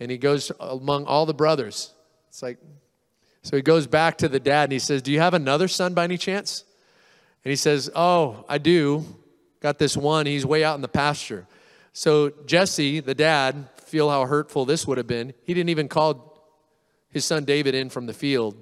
And 0.00 0.10
he 0.10 0.18
goes 0.18 0.52
among 0.60 1.04
all 1.04 1.26
the 1.26 1.34
brothers. 1.34 1.92
It's 2.28 2.42
like, 2.42 2.58
so 3.46 3.54
he 3.54 3.62
goes 3.62 3.86
back 3.86 4.18
to 4.18 4.28
the 4.28 4.40
dad 4.40 4.64
and 4.64 4.72
he 4.72 4.80
says, 4.80 5.02
Do 5.02 5.12
you 5.12 5.20
have 5.20 5.32
another 5.32 5.68
son 5.68 5.94
by 5.94 6.02
any 6.02 6.18
chance? 6.18 6.64
And 7.44 7.50
he 7.50 7.54
says, 7.54 7.88
Oh, 7.94 8.44
I 8.48 8.58
do. 8.58 9.04
Got 9.60 9.78
this 9.78 9.96
one, 9.96 10.26
he's 10.26 10.44
way 10.44 10.64
out 10.64 10.74
in 10.74 10.80
the 10.80 10.88
pasture. 10.88 11.46
So 11.92 12.30
Jesse, 12.44 12.98
the 12.98 13.14
dad, 13.14 13.68
feel 13.84 14.10
how 14.10 14.26
hurtful 14.26 14.64
this 14.64 14.84
would 14.88 14.98
have 14.98 15.06
been. 15.06 15.32
He 15.44 15.54
didn't 15.54 15.68
even 15.68 15.86
call 15.86 16.42
his 17.08 17.24
son 17.24 17.44
David 17.44 17.76
in 17.76 17.88
from 17.88 18.06
the 18.06 18.12
field 18.12 18.56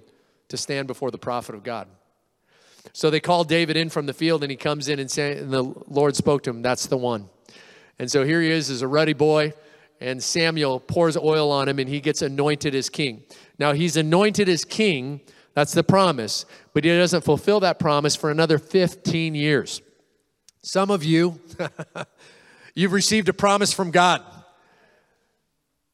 to 0.48 0.58
stand 0.58 0.86
before 0.86 1.10
the 1.10 1.16
prophet 1.16 1.54
of 1.54 1.62
God. 1.62 1.88
So 2.92 3.08
they 3.08 3.20
called 3.20 3.48
David 3.48 3.78
in 3.78 3.88
from 3.88 4.04
the 4.04 4.12
field, 4.12 4.44
and 4.44 4.50
he 4.50 4.56
comes 4.58 4.88
in 4.88 4.98
and, 4.98 5.10
say, 5.10 5.38
and 5.38 5.50
the 5.50 5.62
Lord 5.88 6.14
spoke 6.14 6.42
to 6.42 6.50
him, 6.50 6.60
That's 6.60 6.88
the 6.88 6.98
one. 6.98 7.30
And 7.98 8.10
so 8.10 8.22
here 8.22 8.42
he 8.42 8.50
is 8.50 8.68
as 8.68 8.82
a 8.82 8.86
ruddy 8.86 9.14
boy, 9.14 9.54
and 10.00 10.22
Samuel 10.22 10.80
pours 10.80 11.16
oil 11.16 11.50
on 11.50 11.68
him, 11.68 11.78
and 11.78 11.88
he 11.88 12.00
gets 12.00 12.22
anointed 12.22 12.74
as 12.74 12.88
king. 12.88 13.22
Now 13.58 13.72
he's 13.72 13.96
anointed 13.96 14.48
as 14.48 14.64
king, 14.64 15.20
that's 15.54 15.72
the 15.72 15.84
promise, 15.84 16.44
but 16.72 16.84
he 16.84 16.90
doesn't 16.90 17.22
fulfill 17.22 17.60
that 17.60 17.78
promise 17.78 18.16
for 18.16 18.30
another 18.30 18.58
15 18.58 19.34
years. 19.34 19.80
Some 20.62 20.90
of 20.90 21.04
you, 21.04 21.40
you've 22.74 22.92
received 22.92 23.28
a 23.28 23.32
promise 23.32 23.72
from 23.72 23.90
God. 23.90 24.22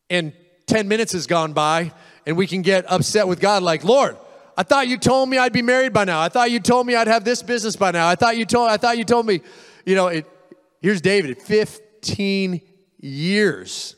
And 0.09 0.33
10 0.67 0.89
minutes 0.89 1.13
has 1.13 1.27
gone 1.27 1.53
by, 1.53 1.93
and 2.27 2.37
we 2.37 2.47
can 2.47 2.63
get 2.63 2.91
upset 2.91 3.29
with 3.29 3.41
God 3.41 3.63
like, 3.63 3.85
Lord, 3.85 4.17
I 4.57 4.63
thought 4.63 4.89
you 4.89 4.99
told 4.99 5.29
me 5.29 5.39
I'd 5.39 5.53
be 5.53 5.63
married 5.63 5.93
by 5.93 6.05
now. 6.05 6.21
I 6.21 6.29
thought 6.29 6.51
you 6.51 6.61
told 6.61 6.87
me 6.87 6.95
I'd 6.95 7.07
have 7.07 7.25
this 7.25 7.43
business 7.43 7.77
by 7.77 7.91
now. 7.91 8.09
I 8.09 8.15
thought 8.15 8.37
you 8.37 8.45
told 8.45 8.71
I 8.71 8.77
thought 8.77 8.99
you 8.99 9.05
told 9.05 9.27
me, 9.27 9.41
you 9.87 9.95
know, 9.95 10.09
it, 10.09 10.27
here's 10.81 11.01
David, 11.01 11.41
15 11.41 12.61
years. 13.01 13.97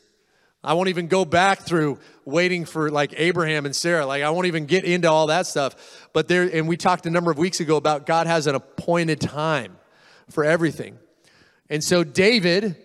I 0.63 0.73
won't 0.75 0.87
even 0.87 1.07
go 1.07 1.25
back 1.25 1.59
through 1.59 1.99
waiting 2.23 2.63
for 2.63 2.89
like 2.89 3.13
Abraham 3.17 3.65
and 3.65 3.75
Sarah. 3.75 4.05
Like 4.05 4.23
I 4.23 4.29
won't 4.29 4.47
even 4.47 4.65
get 4.65 4.85
into 4.85 5.09
all 5.09 5.27
that 5.27 5.45
stuff. 5.45 6.07
But 6.13 6.27
there 6.29 6.43
and 6.43 6.67
we 6.67 6.77
talked 6.77 7.05
a 7.05 7.09
number 7.09 7.29
of 7.31 7.37
weeks 7.37 7.59
ago 7.59 7.75
about 7.75 8.05
God 8.05 8.27
has 8.27 8.47
an 8.47 8.55
appointed 8.55 9.19
time 9.19 9.77
for 10.29 10.45
everything. 10.45 10.97
And 11.69 11.83
so 11.83 12.03
David 12.03 12.77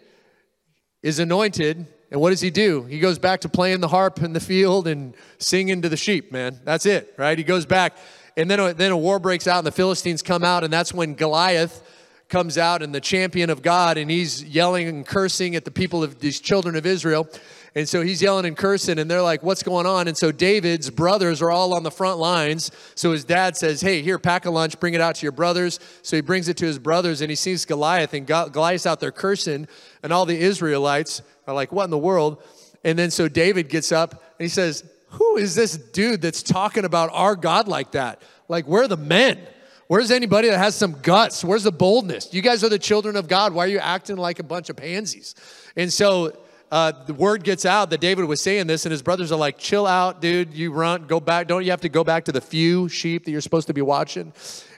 is 1.03 1.21
anointed 1.21 1.87
And 2.11 2.21
what 2.21 2.31
does 2.31 2.41
he 2.41 2.51
do? 2.51 2.85
He 2.85 3.01
goes 3.01 3.19
back 3.19 3.41
to 3.43 3.49
playing 3.49 3.81
the 3.81 3.89
harp 3.89 4.23
in 4.23 4.33
the 4.33 4.41
field 4.41 4.89
and 4.89 5.15
singing 5.39 5.83
to 5.83 5.89
the 5.89 5.97
sheep, 5.97 6.33
man. 6.33 6.59
That's 6.65 6.87
it, 6.87 7.15
right? 7.19 7.37
He 7.37 7.45
goes 7.45 7.67
back. 7.67 7.97
And 8.37 8.51
then, 8.51 8.77
then 8.77 8.93
a 8.93 8.97
war 8.97 9.19
breaks 9.19 9.47
out, 9.47 9.59
and 9.59 9.67
the 9.67 9.73
Philistines 9.73 10.23
come 10.23 10.45
out, 10.45 10.65
and 10.65 10.73
that's 10.73 10.95
when 10.95 11.15
Goliath 11.15 11.83
comes 12.29 12.59
out 12.59 12.83
and 12.83 12.95
the 12.95 13.01
champion 13.01 13.49
of 13.49 13.63
God, 13.63 13.97
and 13.97 14.11
he's 14.11 14.45
yelling 14.45 14.87
and 14.89 15.07
cursing 15.07 15.57
at 15.57 15.65
the 15.65 15.71
people 15.71 16.03
of 16.03 16.21
these 16.21 16.41
children 16.41 16.77
of 16.77 16.85
Israel. 16.85 17.27
And 17.75 17.89
so 17.89 18.03
he's 18.03 18.21
yelling 18.21 18.45
and 18.45 18.57
cursing, 18.57 18.99
and 18.99 19.11
they're 19.11 19.23
like, 19.23 19.43
What's 19.43 19.63
going 19.63 19.87
on? 19.87 20.09
And 20.09 20.17
so 20.17 20.33
David's 20.33 20.91
brothers 20.91 21.41
are 21.41 21.51
all 21.51 21.75
on 21.75 21.83
the 21.83 21.91
front 21.91 22.19
lines. 22.19 22.71
So 22.95 23.13
his 23.13 23.25
dad 23.25 23.57
says, 23.57 23.81
Hey, 23.81 24.03
here, 24.03 24.19
pack 24.19 24.47
a 24.47 24.51
lunch, 24.51 24.79
bring 24.81 24.95
it 24.95 25.01
out 25.01 25.15
to 25.17 25.23
your 25.23 25.33
brothers. 25.33 25.81
So 26.03 26.17
he 26.17 26.21
brings 26.21 26.49
it 26.49 26.57
to 26.59 26.67
his 26.67 26.79
brothers, 26.79 27.21
and 27.21 27.31
he 27.31 27.37
sees 27.37 27.65
Goliath, 27.65 28.15
and 28.15 28.27
Goliath's 28.27 28.87
out 28.87 29.01
there 29.01 29.13
cursing, 29.13 29.69
and 30.03 30.13
all 30.13 30.27
the 30.27 30.39
Israelites 30.39 31.23
are 31.47 31.55
like, 31.55 31.73
What 31.73 31.85
in 31.85 31.91
the 31.91 31.99
world? 31.99 32.43
And 32.85 32.99
then 32.99 33.11
so 33.11 33.29
David 33.29 33.69
gets 33.69 33.93
up 33.93 34.13
and 34.13 34.45
he 34.45 34.49
says, 34.49 34.85
Who 35.11 35.37
is 35.37 35.55
this 35.55 35.77
dude 35.77 36.21
that's 36.21 36.43
talking 36.43 36.85
about 36.85 37.11
our 37.13 37.37
God 37.37 37.69
like 37.69 37.93
that? 37.93 38.23
Like, 38.49 38.67
where 38.67 38.83
are 38.83 38.89
the 38.89 38.97
men? 38.97 39.39
Where's 39.89 40.11
anybody 40.11 40.51
that 40.51 40.59
has 40.59 40.75
some 40.75 40.97
guts? 41.01 41.43
Where's 41.43 41.63
the 41.63 41.73
boldness? 41.73 42.35
You 42.35 42.43
guys 42.43 42.63
are 42.63 42.69
the 42.69 42.79
children 42.79 43.17
of 43.17 43.27
God. 43.27 43.55
Why 43.55 43.65
are 43.65 43.69
you 43.69 43.79
acting 43.79 44.19
like 44.19 44.39
a 44.39 44.43
bunch 44.43 44.69
of 44.69 44.77
pansies? 44.77 45.35
And 45.77 45.91
so 45.91 46.37
uh, 46.71 46.93
the 47.07 47.15
word 47.15 47.43
gets 47.43 47.65
out 47.65 47.89
that 47.89 48.01
David 48.03 48.27
was 48.27 48.43
saying 48.43 48.67
this, 48.67 48.85
and 48.85 48.93
his 48.93 49.01
brothers 49.01 49.33
are 49.33 49.39
like, 49.39 49.57
chill 49.57 49.87
out, 49.87 50.21
dude. 50.21 50.53
You 50.53 50.73
run, 50.73 51.07
go 51.07 51.21
back. 51.21 51.47
Don't 51.47 51.65
you 51.65 51.71
have 51.71 51.81
to 51.81 51.89
go 51.89 52.05
back 52.05 52.27
to 52.27 52.33
the 52.33 52.41
few 52.43 52.91
sheep 52.91 53.25
that 53.25 53.31
you're 53.31 53.41
supposed 53.41 53.69
to 53.69 53.73
be 53.73 53.81
watching? 53.81 54.35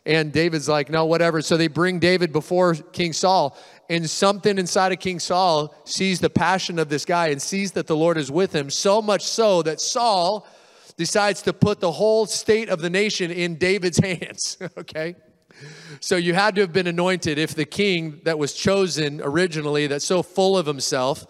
And 0.07 0.33
David's 0.33 0.69
like, 0.69 0.89
no, 0.91 1.07
whatever. 1.07 1.43
So 1.43 1.57
they 1.57 1.67
bring 1.67 1.99
David 1.99 2.33
before 2.33 2.75
King 2.75 3.13
Saul, 3.13 3.59
and 3.89 4.09
something 4.09 4.59
inside 4.59 4.93
of 4.93 5.01
King 5.01 5.19
Saul 5.19 5.75
sees 5.85 6.21
the 6.21 6.31
passion 6.31 6.79
of 6.79 6.89
this 6.89 7.05
guy 7.05 7.31
and 7.31 7.43
sees 7.43 7.73
that 7.73 7.89
the 7.89 7.97
Lord 7.97 8.17
is 8.17 8.31
with 8.31 8.55
him, 8.55 8.71
so 8.71 9.03
much 9.03 9.25
so 9.25 9.63
that 9.63 9.81
Saul 9.81 10.47
decides 11.01 11.41
to 11.41 11.55
put 11.55 11.81
the 11.81 11.93
whole 11.93 12.27
state 12.27 12.69
of 12.69 12.83
the 12.83 12.91
nation 12.91 13.31
in 13.31 13.57
David's 13.57 13.99
hands, 14.05 14.59
okay? 14.77 15.17
So 15.99 16.17
you 16.17 16.35
had 16.35 16.55
to 16.57 16.61
have 16.61 16.75
been 16.75 16.87
anointed 16.87 17.39
if 17.39 17.55
the 17.55 17.65
king 17.65 18.21
that 18.25 18.39
was 18.39 18.53
chosen 18.53 19.23
originally, 19.23 19.87
that's 19.87 20.05
so 20.05 20.23
full 20.23 20.59
of 20.59 20.67
himself, 20.67 21.27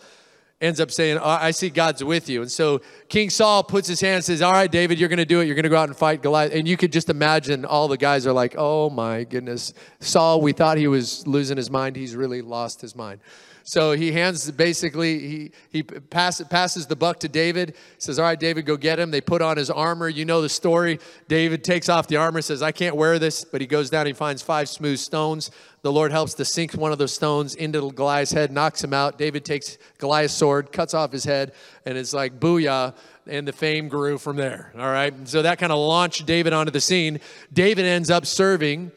ends 0.61 0.81
up 0.81 0.91
saying, 0.91 1.19
I 1.19 1.53
see 1.53 1.71
God's 1.71 2.03
with 2.03 2.29
you. 2.29 2.43
And 2.43 2.51
so 2.51 2.81
King 3.09 3.31
Saul 3.31 3.63
puts 3.63 3.87
his 3.87 4.01
hand 4.01 4.17
and 4.17 4.25
says, 4.25 4.43
All 4.43 4.53
right, 4.53 4.71
David, 4.71 4.99
you're 4.99 5.09
going 5.09 5.19
to 5.19 5.25
do 5.25 5.41
it. 5.41 5.47
You're 5.47 5.55
going 5.55 5.63
to 5.63 5.71
go 5.71 5.79
out 5.79 5.89
and 5.89 5.97
fight 5.97 6.21
Goliath. 6.21 6.53
And 6.53 6.67
you 6.67 6.77
could 6.77 6.93
just 6.93 7.09
imagine 7.09 7.65
all 7.65 7.87
the 7.87 7.97
guys 7.97 8.27
are 8.27 8.33
like, 8.33 8.57
Oh 8.59 8.91
my 8.91 9.23
goodness. 9.23 9.73
Saul, 10.01 10.41
we 10.41 10.53
thought 10.53 10.79
he 10.79 10.89
was 10.89 11.25
losing 11.29 11.57
his 11.57 11.71
mind. 11.71 11.95
He's 11.95 12.17
really 12.17 12.43
lost 12.43 12.81
his 12.81 12.97
mind. 12.97 13.21
So 13.65 13.93
he 13.93 14.13
hands 14.13 14.51
basically 14.51 15.19
he 15.19 15.53
he 15.71 15.83
pass, 15.83 16.43
passes 16.51 16.87
the 16.87 16.97
buck 16.97 17.21
to 17.21 17.29
David. 17.29 17.77
Says, 17.99 18.19
"All 18.19 18.25
right, 18.25 18.39
David, 18.39 18.67
go 18.67 18.77
get 18.77 18.99
him." 18.99 19.11
They 19.11 19.21
put 19.21 19.43
on 19.43 19.57
his 19.57 19.71
armor. 19.71 20.09
You 20.09 20.25
know 20.25 20.43
the 20.43 20.49
story. 20.49 20.99
David 21.29 21.65
takes 21.65 21.89
off 21.89 22.07
the 22.07 22.17
armor. 22.17 22.43
Says, 22.43 22.63
"I 22.63 22.73
can't 22.73 22.97
wear 22.97 23.19
this," 23.19 23.45
but 23.45 23.61
he 23.61 23.67
goes 23.67 23.91
down. 23.91 24.07
He 24.07 24.13
finds 24.13 24.43
five 24.43 24.69
smooth 24.69 24.99
stones. 24.99 25.51
The 25.83 25.93
Lord 25.93 26.13
helps 26.13 26.35
to 26.35 26.45
sink 26.45 26.73
one 26.73 26.93
of 26.93 26.99
those 26.99 27.15
stones 27.15 27.55
into 27.55 27.91
Goliath's 27.93 28.33
head, 28.33 28.53
knocks 28.53 28.85
him 28.85 28.93
out. 28.93 29.17
David 29.19 29.45
takes 29.45 29.79
Goliath's 29.99 30.35
sword, 30.35 30.73
cuts 30.73 30.93
off 30.93 31.13
his 31.13 31.25
head, 31.25 31.53
and 31.87 31.97
it's 31.97 32.13
like 32.13 32.39
booyah. 32.39 32.95
And 33.27 33.47
the 33.47 33.53
fame 33.53 33.89
grew 33.89 34.19
from 34.19 34.37
there. 34.37 34.73
All 34.77 34.91
right. 34.91 35.15
So 35.29 35.43
that 35.43 35.59
kind 35.59 35.71
of 35.71 35.79
launched 35.79 36.27
David 36.27 36.53
onto 36.53 36.73
the 36.73 36.81
scene. 36.81 37.21
David 37.53 37.85
ends 37.85 38.11
up 38.11 38.27
serving 38.27 38.91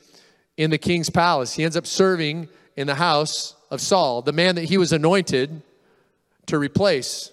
in 0.58 0.72
the 0.72 0.78
king's 0.78 1.10
palace. 1.10 1.54
He 1.54 1.64
ends 1.64 1.78
up 1.78 1.86
serving 1.86 2.48
in 2.76 2.88
the 2.88 2.96
house 2.96 3.56
of 3.74 3.82
Saul, 3.82 4.22
the 4.22 4.32
man 4.32 4.54
that 4.56 4.66
he 4.66 4.78
was 4.78 4.94
anointed 4.94 5.64
to 6.46 6.60
replace. 6.60 7.32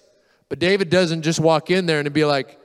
But 0.49 0.57
David 0.57 0.89
doesn't 0.89 1.21
just 1.21 1.39
walk 1.39 1.69
in 1.69 1.85
there 1.85 1.99
and 1.99 2.11
be 2.11 2.25
like, 2.25 2.57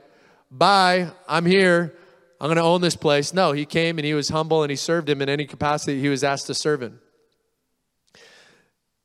Bye, 0.49 1.11
I'm 1.27 1.45
here. 1.45 1.93
I'm 2.39 2.47
going 2.47 2.57
to 2.57 2.63
own 2.63 2.81
this 2.81 2.95
place. 2.95 3.33
No, 3.33 3.51
he 3.51 3.65
came 3.65 3.97
and 3.99 4.05
he 4.05 4.13
was 4.13 4.29
humble 4.29 4.63
and 4.63 4.69
he 4.69 4.75
served 4.75 5.09
him 5.09 5.21
in 5.21 5.29
any 5.29 5.45
capacity 5.45 5.99
he 5.99 6.09
was 6.09 6.23
asked 6.23 6.47
to 6.47 6.53
serve 6.53 6.81
in. 6.81 6.99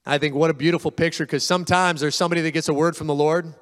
I 0.07 0.19
think 0.19 0.35
what 0.35 0.51
a 0.51 0.55
beautiful 0.55 0.91
picture 0.91 1.27
because 1.27 1.45
sometimes 1.45 2.01
there's 2.01 2.15
somebody 2.15 2.41
that 2.43 2.53
gets 2.53 2.69
a 2.69 2.75
word 2.75 2.97
from 2.97 3.09
the 3.09 3.15
Lord 3.15 3.53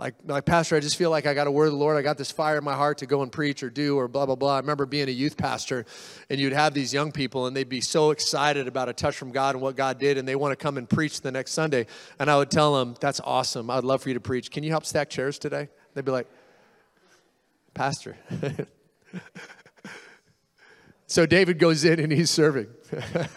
like, 0.00 0.14
like 0.26 0.46
pastor 0.46 0.76
i 0.76 0.80
just 0.80 0.96
feel 0.96 1.10
like 1.10 1.26
i 1.26 1.34
got 1.34 1.46
a 1.46 1.50
word 1.50 1.66
of 1.66 1.72
the 1.72 1.78
lord. 1.78 1.98
I 1.98 2.02
got 2.02 2.16
this 2.16 2.30
fire 2.30 2.56
in 2.56 2.64
my 2.64 2.74
heart 2.74 2.98
to 2.98 3.06
go 3.06 3.22
and 3.22 3.30
preach 3.30 3.62
or 3.62 3.68
do 3.68 3.98
or 3.98 4.08
blah 4.08 4.24
blah 4.24 4.34
blah. 4.34 4.54
I 4.54 4.60
remember 4.60 4.86
being 4.86 5.08
a 5.08 5.12
youth 5.12 5.36
pastor 5.36 5.84
and 6.30 6.40
you'd 6.40 6.54
have 6.54 6.72
these 6.72 6.94
young 6.94 7.12
people 7.12 7.46
and 7.46 7.54
they'd 7.54 7.68
be 7.68 7.82
so 7.82 8.10
excited 8.10 8.66
about 8.66 8.88
a 8.88 8.94
touch 8.94 9.16
from 9.16 9.30
god 9.30 9.54
and 9.54 9.62
what 9.62 9.76
god 9.76 9.98
did 9.98 10.16
and 10.16 10.26
they 10.26 10.36
want 10.36 10.52
to 10.52 10.56
come 10.56 10.78
and 10.78 10.88
preach 10.88 11.20
the 11.20 11.30
next 11.30 11.52
sunday. 11.52 11.86
And 12.18 12.30
i 12.30 12.36
would 12.38 12.50
tell 12.50 12.74
them 12.74 12.96
that's 12.98 13.20
awesome. 13.20 13.68
I'd 13.68 13.84
love 13.84 14.02
for 14.02 14.08
you 14.08 14.14
to 14.14 14.20
preach. 14.20 14.50
Can 14.50 14.64
you 14.64 14.70
help 14.70 14.86
stack 14.86 15.10
chairs 15.10 15.38
today? 15.38 15.68
They'd 15.94 16.04
be 16.04 16.12
like 16.12 16.28
pastor. 17.74 18.16
So 21.06 21.26
david 21.26 21.58
goes 21.58 21.84
in 21.84 21.98
and 21.98 22.12
he's 22.12 22.30
serving. 22.30 22.68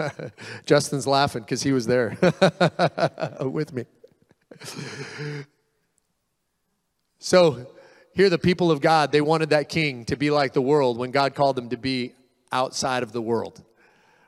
Justin's 0.67 1.08
laughing 1.08 1.41
because 1.41 1.63
he 1.63 1.72
was 1.72 1.88
there 1.88 2.15
with 3.41 3.74
me 3.74 3.86
so 7.24 7.65
here, 8.13 8.30
the 8.30 8.38
people 8.38 8.70
of 8.70 8.82
God, 8.82 9.13
they 9.13 9.22
wanted 9.22 9.51
that 9.51 9.70
king 9.70 10.03
to 10.06 10.18
be 10.18 10.30
like 10.30 10.51
the 10.51 10.62
world 10.62 10.98
when 10.98 11.12
God 11.12 11.34
called 11.36 11.56
them 11.56 11.70
to 11.70 11.77
be 11.77 12.12
outside 12.51 13.01
of 13.01 13.13
the 13.13 13.22
world. 13.22 13.63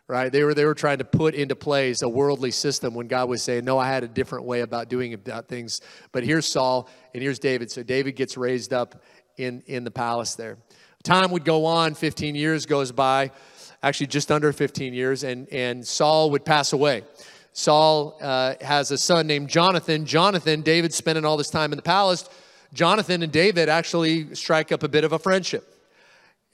Right? 0.08 0.32
They 0.32 0.46
were 0.46 0.54
they 0.54 0.64
were 0.64 0.74
trying 0.74 1.00
to 1.00 1.04
put 1.04 1.36
into 1.36 1.58
place 1.58 2.04
a 2.04 2.08
worldly 2.08 2.52
system 2.52 2.94
when 2.94 3.10
God 3.10 3.28
was 3.28 3.44
saying, 3.44 3.66
No, 3.66 3.78
I 3.78 3.90
had 3.90 4.06
a 4.06 4.08
different 4.08 4.46
way 4.46 4.62
about 4.62 4.88
doing 4.88 5.14
about 5.14 5.50
things. 5.50 5.82
But 6.14 6.24
here's 6.24 6.46
Saul 6.46 6.88
and 7.14 7.22
here's 7.22 7.38
David. 7.38 7.70
So 7.70 7.84
David 7.84 8.16
gets 8.16 8.38
raised 8.38 8.72
up 8.72 9.04
in, 9.36 9.62
in 9.66 9.84
the 9.84 9.92
palace 9.92 10.36
there. 10.36 10.58
Time 11.04 11.32
would 11.32 11.44
go 11.44 11.66
on, 11.66 11.96
15 11.96 12.34
years 12.34 12.66
goes 12.66 12.94
by, 12.94 13.32
actually 13.84 14.08
just 14.08 14.32
under 14.32 14.54
15 14.54 14.94
years, 14.94 15.26
and, 15.26 15.52
and 15.52 15.86
Saul 15.86 16.32
would 16.32 16.46
pass 16.46 16.72
away. 16.72 17.04
Saul 17.52 18.18
uh, 18.22 18.56
has 18.62 18.92
a 18.92 18.98
son 18.98 19.28
named 19.28 19.50
Jonathan. 19.50 20.06
Jonathan, 20.06 20.62
David 20.62 20.94
spending 20.94 21.26
all 21.26 21.36
this 21.36 21.50
time 21.50 21.74
in 21.74 21.76
the 21.76 21.84
palace, 21.84 22.30
Jonathan 22.74 23.24
and 23.24 23.32
David 23.32 23.70
actually 23.70 24.34
strike 24.36 24.72
up 24.72 24.84
a 24.84 24.88
bit 24.88 25.04
of 25.04 25.12
a 25.12 25.20
friendship. 25.20 25.72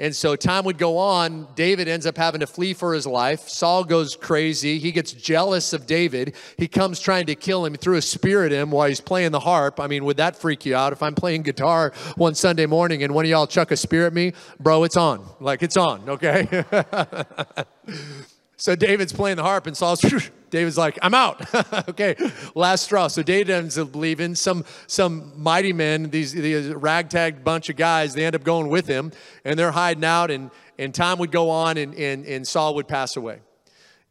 And 0.01 0.15
so 0.15 0.35
time 0.35 0.65
would 0.65 0.79
go 0.79 0.97
on. 0.97 1.47
David 1.53 1.87
ends 1.87 2.07
up 2.07 2.17
having 2.17 2.39
to 2.39 2.47
flee 2.47 2.73
for 2.73 2.95
his 2.95 3.05
life. 3.05 3.47
Saul 3.47 3.83
goes 3.83 4.15
crazy. 4.15 4.79
He 4.79 4.91
gets 4.91 5.11
jealous 5.11 5.73
of 5.73 5.85
David. 5.85 6.33
He 6.57 6.67
comes 6.67 6.99
trying 6.99 7.27
to 7.27 7.35
kill 7.35 7.65
him. 7.65 7.75
Threw 7.75 7.97
a 7.97 8.01
spear 8.01 8.43
at 8.43 8.51
him 8.51 8.71
while 8.71 8.87
he's 8.87 8.99
playing 8.99 9.31
the 9.31 9.41
harp. 9.41 9.79
I 9.79 9.85
mean, 9.85 10.03
would 10.05 10.17
that 10.17 10.35
freak 10.35 10.65
you 10.65 10.75
out? 10.75 10.91
If 10.91 11.03
I'm 11.03 11.13
playing 11.13 11.43
guitar 11.43 11.93
one 12.15 12.33
Sunday 12.33 12.65
morning 12.65 13.03
and 13.03 13.13
one 13.13 13.25
of 13.25 13.29
y'all 13.29 13.45
chuck 13.45 13.69
a 13.69 13.77
spear 13.77 14.07
at 14.07 14.13
me, 14.13 14.33
bro, 14.59 14.85
it's 14.85 14.97
on. 14.97 15.23
Like, 15.39 15.61
it's 15.61 15.77
on, 15.77 16.09
okay? 16.09 16.63
So 18.61 18.75
David's 18.75 19.11
playing 19.11 19.37
the 19.37 19.41
harp, 19.41 19.65
and 19.65 19.75
Saul's. 19.75 20.01
David's 20.51 20.77
like, 20.77 20.99
"I'm 21.01 21.15
out." 21.15 21.41
okay, 21.89 22.15
last 22.53 22.83
straw. 22.83 23.07
So 23.07 23.23
David 23.23 23.49
ends 23.49 23.75
up 23.75 23.95
leaving. 23.95 24.35
Some 24.35 24.65
some 24.85 25.33
mighty 25.35 25.73
men, 25.73 26.11
these 26.11 26.31
these 26.31 26.67
ragtag 26.67 27.43
bunch 27.43 27.69
of 27.69 27.75
guys, 27.75 28.13
they 28.13 28.23
end 28.23 28.35
up 28.35 28.43
going 28.43 28.69
with 28.69 28.85
him, 28.85 29.13
and 29.45 29.57
they're 29.57 29.71
hiding 29.71 30.05
out. 30.05 30.29
And 30.29 30.51
and 30.77 30.93
time 30.93 31.17
would 31.17 31.31
go 31.31 31.49
on, 31.49 31.77
and 31.77 31.95
and, 31.95 32.23
and 32.27 32.47
Saul 32.47 32.75
would 32.75 32.87
pass 32.87 33.17
away, 33.17 33.39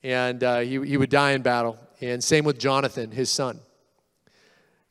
and 0.02 0.42
uh, 0.42 0.58
he 0.58 0.84
he 0.84 0.96
would 0.96 1.10
die 1.10 1.30
in 1.30 1.42
battle. 1.42 1.78
And 2.00 2.22
same 2.24 2.44
with 2.44 2.58
Jonathan, 2.58 3.12
his 3.12 3.30
son. 3.30 3.60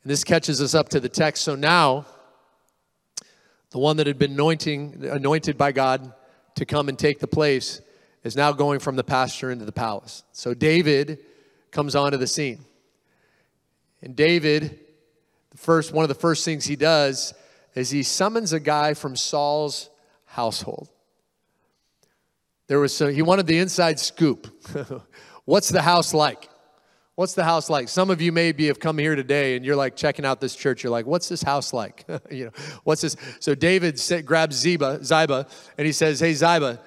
And 0.03 0.09
this 0.09 0.23
catches 0.23 0.61
us 0.61 0.73
up 0.73 0.87
to 0.89 1.01
the 1.01 1.09
text. 1.09 1.43
So 1.43 1.55
now, 1.55 2.05
the 3.71 3.79
one 3.79 3.97
that 3.97 4.07
had 4.07 4.17
been 4.17 4.31
anointing 4.31 5.05
anointed 5.05 5.57
by 5.57 5.73
God 5.73 6.13
to 6.55 6.65
come 6.65 6.87
and 6.87 6.97
take 6.97 7.19
the 7.19 7.27
place 7.27 7.81
is 8.23 8.35
now 8.35 8.51
going 8.51 8.79
from 8.79 8.95
the 8.95 9.03
pasture 9.03 9.51
into 9.51 9.65
the 9.65 9.71
palace. 9.71 10.23
So 10.31 10.53
David 10.53 11.19
comes 11.71 11.95
onto 11.95 12.17
the 12.17 12.27
scene. 12.27 12.65
And 14.01 14.15
David, 14.15 14.79
the 15.51 15.57
first 15.57 15.93
one 15.93 16.03
of 16.03 16.09
the 16.09 16.15
first 16.15 16.45
things 16.45 16.65
he 16.65 16.75
does 16.75 17.33
is 17.75 17.89
he 17.89 18.03
summons 18.03 18.53
a 18.53 18.59
guy 18.59 18.93
from 18.93 19.15
Saul's 19.15 19.89
household. 20.25 20.89
There 22.67 22.79
was 22.79 22.95
some, 22.95 23.11
he 23.11 23.21
wanted 23.21 23.47
the 23.47 23.57
inside 23.57 23.99
scoop. 23.99 24.47
What's 25.45 25.69
the 25.69 25.81
house 25.81 26.13
like? 26.13 26.47
What's 27.15 27.33
the 27.33 27.43
house 27.43 27.69
like? 27.69 27.89
Some 27.89 28.11
of 28.11 28.21
you 28.21 28.31
maybe 28.31 28.67
have 28.67 28.79
come 28.79 28.97
here 28.97 29.15
today 29.15 29.57
and 29.57 29.65
you're 29.65 29.75
like 29.75 29.97
checking 29.97 30.23
out 30.23 30.39
this 30.39 30.55
church. 30.55 30.83
You're 30.83 30.91
like, 30.91 31.05
what's 31.05 31.27
this 31.27 31.43
house 31.43 31.73
like? 31.73 32.05
you 32.31 32.45
know, 32.45 32.51
what's 32.85 33.01
this? 33.01 33.17
So 33.41 33.55
David 33.55 33.99
grabs 34.25 34.55
Ziba, 34.55 35.03
Ziba, 35.03 35.45
and 35.77 35.85
he 35.85 35.91
says, 35.91 36.21
Hey, 36.21 36.33
Ziba, 36.33 36.79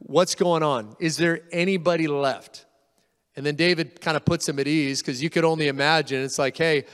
What's 0.00 0.34
going 0.34 0.62
on? 0.62 0.96
Is 0.98 1.16
there 1.16 1.42
anybody 1.52 2.08
left? 2.08 2.66
And 3.36 3.46
then 3.46 3.54
David 3.54 4.00
kind 4.00 4.16
of 4.16 4.24
puts 4.24 4.48
him 4.48 4.58
at 4.58 4.66
ease 4.66 5.00
because 5.00 5.22
you 5.22 5.30
could 5.30 5.44
only 5.44 5.68
imagine. 5.68 6.22
It's 6.22 6.38
like, 6.38 6.56
hey, 6.56 6.84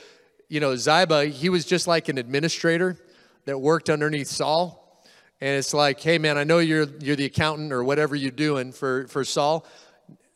you 0.49 0.59
know, 0.59 0.75
Ziba, 0.75 1.25
he 1.25 1.49
was 1.49 1.65
just 1.65 1.87
like 1.87 2.09
an 2.09 2.17
administrator 2.17 2.97
that 3.45 3.59
worked 3.59 3.89
underneath 3.89 4.27
Saul. 4.27 5.03
And 5.39 5.57
it's 5.57 5.73
like, 5.73 5.99
hey, 6.01 6.17
man, 6.17 6.37
I 6.37 6.43
know 6.43 6.59
you're, 6.59 6.87
you're 6.99 7.15
the 7.15 7.25
accountant 7.25 7.71
or 7.71 7.83
whatever 7.83 8.15
you're 8.15 8.29
doing 8.29 8.71
for, 8.71 9.07
for 9.07 9.23
Saul. 9.23 9.65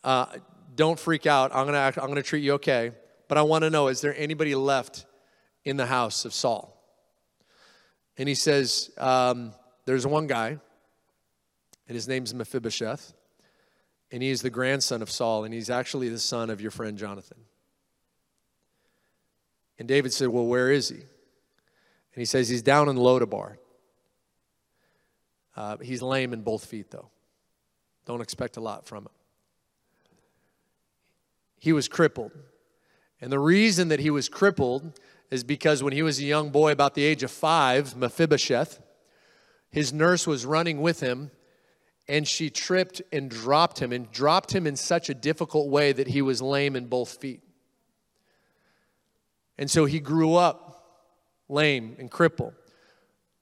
Uh, 0.04 0.26
don't 0.76 1.00
freak 1.00 1.26
out. 1.26 1.54
I'm 1.54 1.68
going 1.68 1.94
to 1.94 2.02
I'm 2.02 2.16
to 2.16 2.24
treat 2.24 2.44
you 2.44 2.54
okay. 2.54 2.92
But 3.28 3.38
I 3.38 3.42
want 3.42 3.64
to 3.64 3.70
know 3.70 3.90
is 3.90 4.02
there 4.02 4.16
anybody 4.18 4.56
left 4.56 5.06
in 5.66 5.78
the 5.78 5.86
house 5.86 6.26
of 6.26 6.34
Saul. 6.34 6.78
And 8.18 8.30
he 8.30 8.36
says, 8.36 8.92
um, 8.98 9.54
There's 9.86 10.08
one 10.08 10.28
guy, 10.28 10.60
and 11.92 11.96
his 11.98 12.08
name's 12.08 12.34
Mephibosheth, 12.34 13.12
and 14.14 14.24
he 14.24 14.30
is 14.30 14.42
the 14.42 14.50
grandson 14.50 15.02
of 15.02 15.12
Saul, 15.12 15.44
and 15.44 15.54
he's 15.54 15.70
actually 15.70 16.08
the 16.08 16.20
son 16.20 16.50
of 16.50 16.62
your 16.62 16.72
friend 16.72 16.98
Jonathan. 16.98 17.40
And 19.78 19.90
David 19.90 20.14
said, 20.14 20.30
Well, 20.30 20.46
where 20.46 20.72
is 20.72 20.88
he? 20.88 20.96
And 20.96 21.06
he 22.16 22.24
says, 22.24 22.48
He's 22.48 22.62
down 22.62 22.88
in 22.88 22.96
Lodabar. 22.96 23.58
Uh, 25.54 25.80
he's 25.80 26.02
lame 26.02 26.32
in 26.32 26.44
both 26.44 26.64
feet, 26.64 26.92
though. 26.92 27.10
Don't 28.06 28.22
expect 28.22 28.56
a 28.56 28.62
lot 28.62 28.86
from 28.86 29.04
him. 29.04 29.12
He 31.60 31.74
was 31.74 31.90
crippled. 31.90 32.32
And 33.20 33.34
the 33.34 33.40
reason 33.40 33.90
that 33.90 34.00
he 34.00 34.10
was 34.10 34.30
crippled 34.30 34.98
is 35.30 35.44
because 35.44 35.84
when 35.84 35.92
he 35.92 36.04
was 36.04 36.20
a 36.20 36.24
young 36.24 36.52
boy, 36.52 36.72
about 36.72 36.96
the 36.96 37.04
age 37.04 37.22
of 37.22 37.32
five, 37.32 37.98
Mephibosheth, 37.98 38.80
his 39.70 39.92
nurse 39.92 40.26
was 40.26 40.46
running 40.46 40.80
with 40.80 41.02
him 41.02 41.32
and 42.12 42.28
she 42.28 42.50
tripped 42.50 43.02
and 43.14 43.30
dropped 43.30 43.82
him 43.82 43.94
and 43.94 44.12
dropped 44.12 44.54
him 44.54 44.68
in 44.68 44.76
such 44.76 45.10
a 45.10 45.14
difficult 45.14 45.70
way 45.70 45.94
that 45.94 46.08
he 46.08 46.22
was 46.22 46.42
lame 46.42 46.76
in 46.76 46.88
both 46.88 47.22
feet. 47.22 47.42
And 49.58 49.72
so 49.72 49.86
he 49.86 50.02
grew 50.02 50.36
up 50.36 51.08
lame 51.48 51.96
and 52.00 52.12
crippled. 52.12 52.54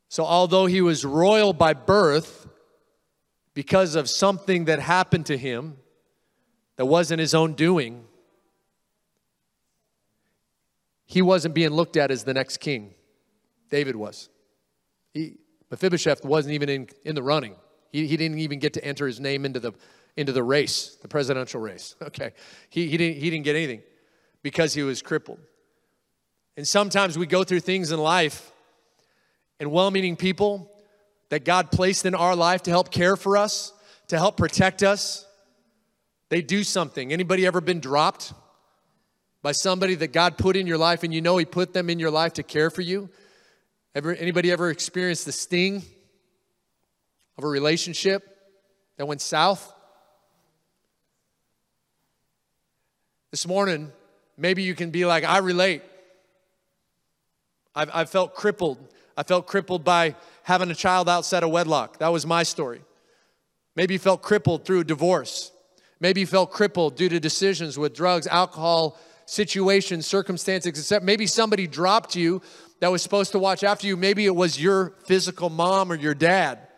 So, 0.08 0.24
although 0.24 0.68
he 0.68 0.82
was 0.82 1.04
royal 1.04 1.52
by 1.52 1.74
birth, 1.74 2.48
because 3.56 3.96
of 3.96 4.08
something 4.08 4.66
that 4.66 4.80
happened 4.80 5.26
to 5.26 5.38
him 5.38 5.78
that 6.76 6.86
wasn't 6.86 7.22
his 7.22 7.34
own 7.34 7.54
doing, 7.54 8.06
he 11.08 11.24
wasn't 11.24 11.56
being 11.56 11.72
looked 11.72 11.98
at 11.98 12.12
as 12.12 12.24
the 12.24 12.36
next 12.36 12.58
king. 12.58 12.94
David 13.72 13.96
was. 13.96 14.30
He, 15.12 15.38
Mephibosheth 15.72 16.24
wasn't 16.24 16.54
even 16.54 16.70
in, 16.70 16.88
in 17.04 17.16
the 17.16 17.24
running. 17.24 17.56
He, 17.92 18.08
he 18.08 18.18
didn't 18.18 18.40
even 18.40 18.60
get 18.60 18.74
to 18.74 18.84
enter 18.84 19.08
his 19.08 19.20
name 19.20 19.46
into 19.46 19.60
the, 19.60 19.74
into 20.16 20.32
the 20.32 20.44
race, 20.44 20.98
the 21.02 21.08
presidential 21.08 21.62
race. 21.62 21.96
Okay. 22.02 22.32
He, 22.70 22.88
he, 22.88 22.98
didn't, 22.98 23.22
he 23.22 23.30
didn't 23.30 23.46
get 23.46 23.56
anything 23.56 23.82
because 24.42 24.74
he 24.74 24.84
was 24.84 25.02
crippled. 25.02 25.40
And 26.58 26.68
sometimes 26.68 27.18
we 27.18 27.26
go 27.26 27.44
through 27.44 27.62
things 27.62 27.92
in 27.92 28.00
life, 28.00 28.52
and 29.60 29.72
well 29.72 29.92
meaning 29.92 30.16
people 30.16 30.72
that 31.30 31.46
God 31.46 31.72
placed 31.72 32.06
in 32.06 32.16
our 32.16 32.36
life 32.36 32.64
to 32.64 32.72
help 32.72 32.92
care 32.92 33.16
for 33.16 33.38
us, 33.38 33.72
to 34.08 34.18
help 34.18 34.38
protect 34.38 34.84
us, 34.84 35.26
they 36.30 36.42
do 36.42 36.64
something. 36.64 37.14
Anybody 37.14 37.46
ever 37.46 37.62
been 37.62 37.80
dropped 37.80 38.34
by 39.42 39.52
somebody 39.52 39.96
that 39.96 40.12
God 40.12 40.38
put 40.38 40.56
in 40.56 40.68
your 40.68 40.78
life 40.78 41.04
and 41.04 41.14
you 41.14 41.22
know 41.22 41.38
He 41.38 41.46
put 41.46 41.74
them 41.74 41.90
in 41.90 42.00
your 42.00 42.12
life 42.12 42.34
to 42.34 42.44
care 42.44 42.70
for 42.70 42.82
you? 42.82 43.10
Ever, 43.96 44.14
anybody 44.14 44.52
ever 44.52 44.70
experienced 44.70 45.26
the 45.26 45.32
sting 45.32 45.84
of 47.40 47.46
a 47.46 47.48
relationship 47.48 48.38
that 48.98 49.08
went 49.08 49.22
south? 49.22 49.74
This 53.32 53.48
morning, 53.48 53.94
maybe 54.38 54.64
you 54.64 54.76
can 54.76 54.90
be 54.90 55.06
like, 55.06 55.24
I 55.24 55.38
relate. 55.38 55.82
I've, 57.74 57.90
I've 57.94 58.10
felt 58.10 58.36
crippled. 58.36 58.78
I 59.16 59.24
felt 59.24 59.48
crippled 59.48 59.86
by 59.86 60.18
having 60.44 60.70
a 60.70 60.76
child 60.76 61.08
outside 61.08 61.44
of 61.44 61.50
wedlock. 61.50 62.00
That 62.00 62.10
was 62.10 62.26
my 62.26 62.44
story. 62.44 62.82
Maybe 63.74 63.94
you 63.94 64.00
felt 64.00 64.22
crippled 64.22 64.66
through 64.66 64.84
divorce. 64.84 65.54
Maybe 66.02 66.20
you 66.20 66.28
felt 66.28 66.52
crippled 66.52 66.98
due 66.98 67.08
to 67.08 67.22
decisions 67.22 67.80
with 67.80 67.94
drugs, 67.94 68.28
alcohol, 68.28 69.00
situations, 69.26 70.08
circumstances, 70.08 70.72
etc. 70.72 71.06
Maybe 71.06 71.26
somebody 71.26 71.68
dropped 71.68 72.18
you 72.18 72.42
that 72.82 72.92
was 72.92 73.02
supposed 73.02 73.32
to 73.32 73.40
watch 73.40 73.64
after 73.64 73.88
you. 73.88 73.96
Maybe 73.96 74.26
it 74.26 74.36
was 74.36 74.62
your 74.62 74.96
physical 75.06 75.50
mom 75.50 75.90
or 75.90 75.96
your 75.96 76.14
dad. 76.14 76.69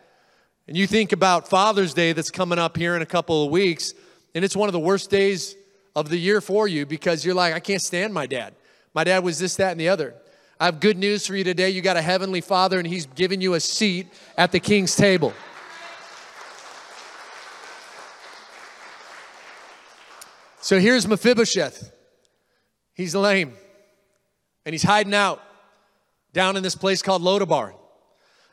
And 0.68 0.76
you 0.76 0.86
think 0.86 1.12
about 1.12 1.48
Father's 1.48 1.92
Day 1.92 2.12
that's 2.12 2.30
coming 2.30 2.58
up 2.58 2.76
here 2.76 2.94
in 2.94 3.02
a 3.02 3.06
couple 3.06 3.44
of 3.44 3.50
weeks, 3.50 3.94
and 4.34 4.44
it's 4.44 4.54
one 4.54 4.68
of 4.68 4.72
the 4.72 4.80
worst 4.80 5.10
days 5.10 5.56
of 5.96 6.08
the 6.08 6.16
year 6.16 6.40
for 6.40 6.68
you 6.68 6.86
because 6.86 7.24
you're 7.24 7.34
like, 7.34 7.52
I 7.52 7.60
can't 7.60 7.82
stand 7.82 8.14
my 8.14 8.26
dad. 8.26 8.54
My 8.94 9.04
dad 9.04 9.24
was 9.24 9.38
this, 9.38 9.56
that, 9.56 9.72
and 9.72 9.80
the 9.80 9.88
other. 9.88 10.14
I 10.60 10.66
have 10.66 10.78
good 10.78 10.96
news 10.96 11.26
for 11.26 11.34
you 11.34 11.42
today. 11.42 11.70
You 11.70 11.82
got 11.82 11.96
a 11.96 12.02
heavenly 12.02 12.40
father, 12.40 12.78
and 12.78 12.86
he's 12.86 13.06
giving 13.06 13.40
you 13.40 13.54
a 13.54 13.60
seat 13.60 14.06
at 14.38 14.52
the 14.52 14.60
king's 14.60 14.94
table. 14.94 15.32
So 20.60 20.78
here's 20.78 21.08
Mephibosheth. 21.08 21.92
He's 22.94 23.16
lame, 23.16 23.54
and 24.64 24.72
he's 24.72 24.84
hiding 24.84 25.14
out 25.14 25.42
down 26.32 26.56
in 26.56 26.62
this 26.62 26.76
place 26.76 27.02
called 27.02 27.20
Lodabar. 27.20 27.74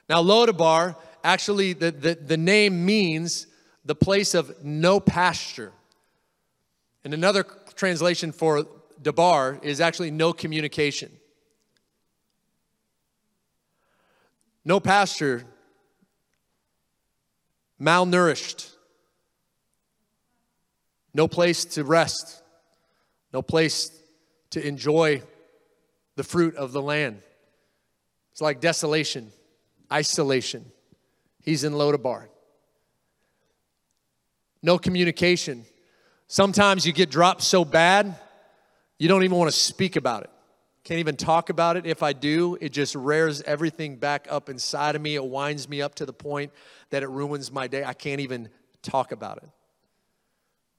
Now, 0.10 0.24
Lodabar, 0.24 0.96
actually, 1.24 1.74
the, 1.74 1.92
the, 1.92 2.16
the 2.16 2.38
name 2.38 2.86
means 2.86 3.48
the 3.86 3.96
place 3.96 4.34
of 4.34 4.64
no 4.64 5.00
pasture. 5.00 5.72
And 7.04 7.14
another 7.14 7.44
translation 7.76 8.32
for 8.32 8.66
Debar 9.02 9.60
is 9.64 9.80
actually 9.80 10.12
no 10.12 10.34
communication. 10.34 11.12
No 14.66 14.80
pasture, 14.80 15.46
malnourished, 17.82 18.72
no 21.14 21.28
place 21.28 21.66
to 21.66 21.84
rest, 21.84 22.44
no 23.34 23.42
place 23.42 23.92
to 24.52 24.66
enjoy 24.66 25.24
the 26.16 26.24
fruit 26.24 26.56
of 26.56 26.74
the 26.74 26.82
land. 26.82 27.22
It's 28.32 28.42
like 28.42 28.60
desolation, 28.60 29.32
isolation. 29.92 30.66
He's 31.50 31.64
in 31.64 31.74
Lodabar. 31.74 32.28
No 34.62 34.78
communication. 34.78 35.66
Sometimes 36.28 36.86
you 36.86 36.94
get 36.94 37.10
dropped 37.10 37.42
so 37.42 37.66
bad, 37.66 38.14
you 39.00 39.08
don't 39.08 39.24
even 39.24 39.36
want 39.36 39.52
to 39.52 39.58
speak 39.58 39.96
about 39.96 40.26
it. 40.26 40.30
Can't 40.84 41.00
even 41.00 41.16
talk 41.16 41.50
about 41.50 41.76
it. 41.76 41.88
If 41.88 42.04
I 42.04 42.14
do, 42.14 42.56
it 42.62 42.70
just 42.70 42.94
rears 42.94 43.42
everything 43.42 43.96
back 43.96 44.28
up 44.30 44.48
inside 44.48 44.96
of 44.96 45.02
me. 45.02 45.16
It 45.16 45.26
winds 45.26 45.68
me 45.68 45.82
up 45.82 45.96
to 45.96 46.06
the 46.06 46.14
point 46.14 46.52
that 46.92 47.02
it 47.02 47.10
ruins 47.10 47.52
my 47.52 47.66
day. 47.66 47.84
I 47.84 47.94
can't 47.94 48.22
even 48.22 48.50
talk 48.84 49.12
about 49.12 49.38
it. 49.38 49.50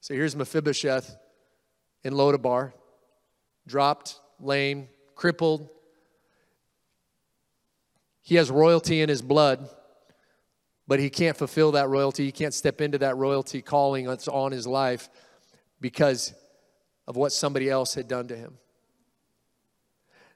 So 0.00 0.14
here's 0.14 0.36
Mephibosheth 0.36 1.16
in 2.04 2.14
Lodabar, 2.14 2.74
dropped, 3.66 4.20
lame, 4.38 4.88
crippled. 5.16 5.68
He 8.22 8.36
has 8.36 8.52
royalty 8.52 9.02
in 9.02 9.08
his 9.08 9.20
blood, 9.20 9.68
but 10.90 10.98
he 10.98 11.08
can't 11.08 11.36
fulfill 11.36 11.70
that 11.70 11.88
royalty. 11.88 12.24
He 12.24 12.32
can't 12.32 12.52
step 12.52 12.80
into 12.80 12.98
that 12.98 13.16
royalty 13.16 13.62
calling 13.62 14.06
that's 14.06 14.26
on 14.26 14.50
his 14.50 14.66
life 14.66 15.08
because 15.80 16.34
of 17.06 17.14
what 17.14 17.30
somebody 17.30 17.70
else 17.70 17.94
had 17.94 18.08
done 18.08 18.26
to 18.26 18.36
him. 18.36 18.58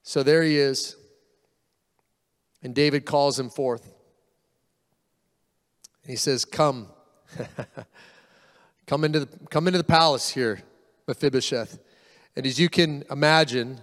So 0.05 0.23
there 0.23 0.45
he 0.45 0.57
is. 0.57 0.95
And 2.63 2.73
David 2.73 3.05
calls 3.05 3.37
him 3.37 3.51
forth. 3.51 3.83
And 6.05 6.11
he 6.11 6.15
says, 6.15 6.45
Come. 6.45 6.87
come, 8.87 9.03
into 9.03 9.19
the, 9.19 9.29
come 9.51 9.67
into 9.67 9.79
the 9.79 9.83
palace 9.83 10.31
here, 10.31 10.63
Mephibosheth. 11.09 11.81
And 12.37 12.47
as 12.47 12.61
you 12.61 12.69
can 12.69 13.03
imagine, 13.11 13.81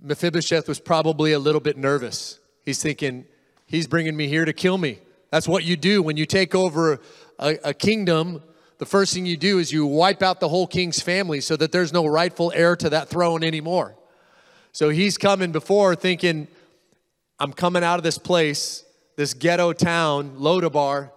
Mephibosheth 0.00 0.68
was 0.68 0.80
probably 0.80 1.32
a 1.32 1.38
little 1.38 1.60
bit 1.60 1.76
nervous. 1.76 2.40
He's 2.62 2.82
thinking, 2.82 3.26
He's 3.66 3.86
bringing 3.86 4.16
me 4.16 4.26
here 4.26 4.46
to 4.46 4.54
kill 4.54 4.78
me. 4.78 5.00
That's 5.34 5.48
what 5.48 5.64
you 5.64 5.74
do 5.76 6.00
when 6.00 6.16
you 6.16 6.26
take 6.26 6.54
over 6.54 7.00
a, 7.40 7.58
a 7.64 7.74
kingdom 7.74 8.40
the 8.78 8.86
first 8.86 9.12
thing 9.12 9.26
you 9.26 9.36
do 9.36 9.58
is 9.58 9.72
you 9.72 9.84
wipe 9.84 10.22
out 10.22 10.38
the 10.38 10.48
whole 10.48 10.68
king's 10.68 11.00
family 11.00 11.40
so 11.40 11.56
that 11.56 11.72
there's 11.72 11.92
no 11.92 12.06
rightful 12.06 12.52
heir 12.54 12.76
to 12.76 12.90
that 12.90 13.08
throne 13.08 13.42
anymore. 13.42 13.96
So 14.70 14.90
he's 14.90 15.18
coming 15.18 15.50
before 15.50 15.96
thinking, 15.96 16.46
I'm 17.40 17.52
coming 17.52 17.82
out 17.82 17.98
of 17.98 18.04
this 18.04 18.16
place, 18.16 18.84
this 19.16 19.34
ghetto 19.34 19.72
town, 19.72 20.36
Lodabar, 20.38 21.10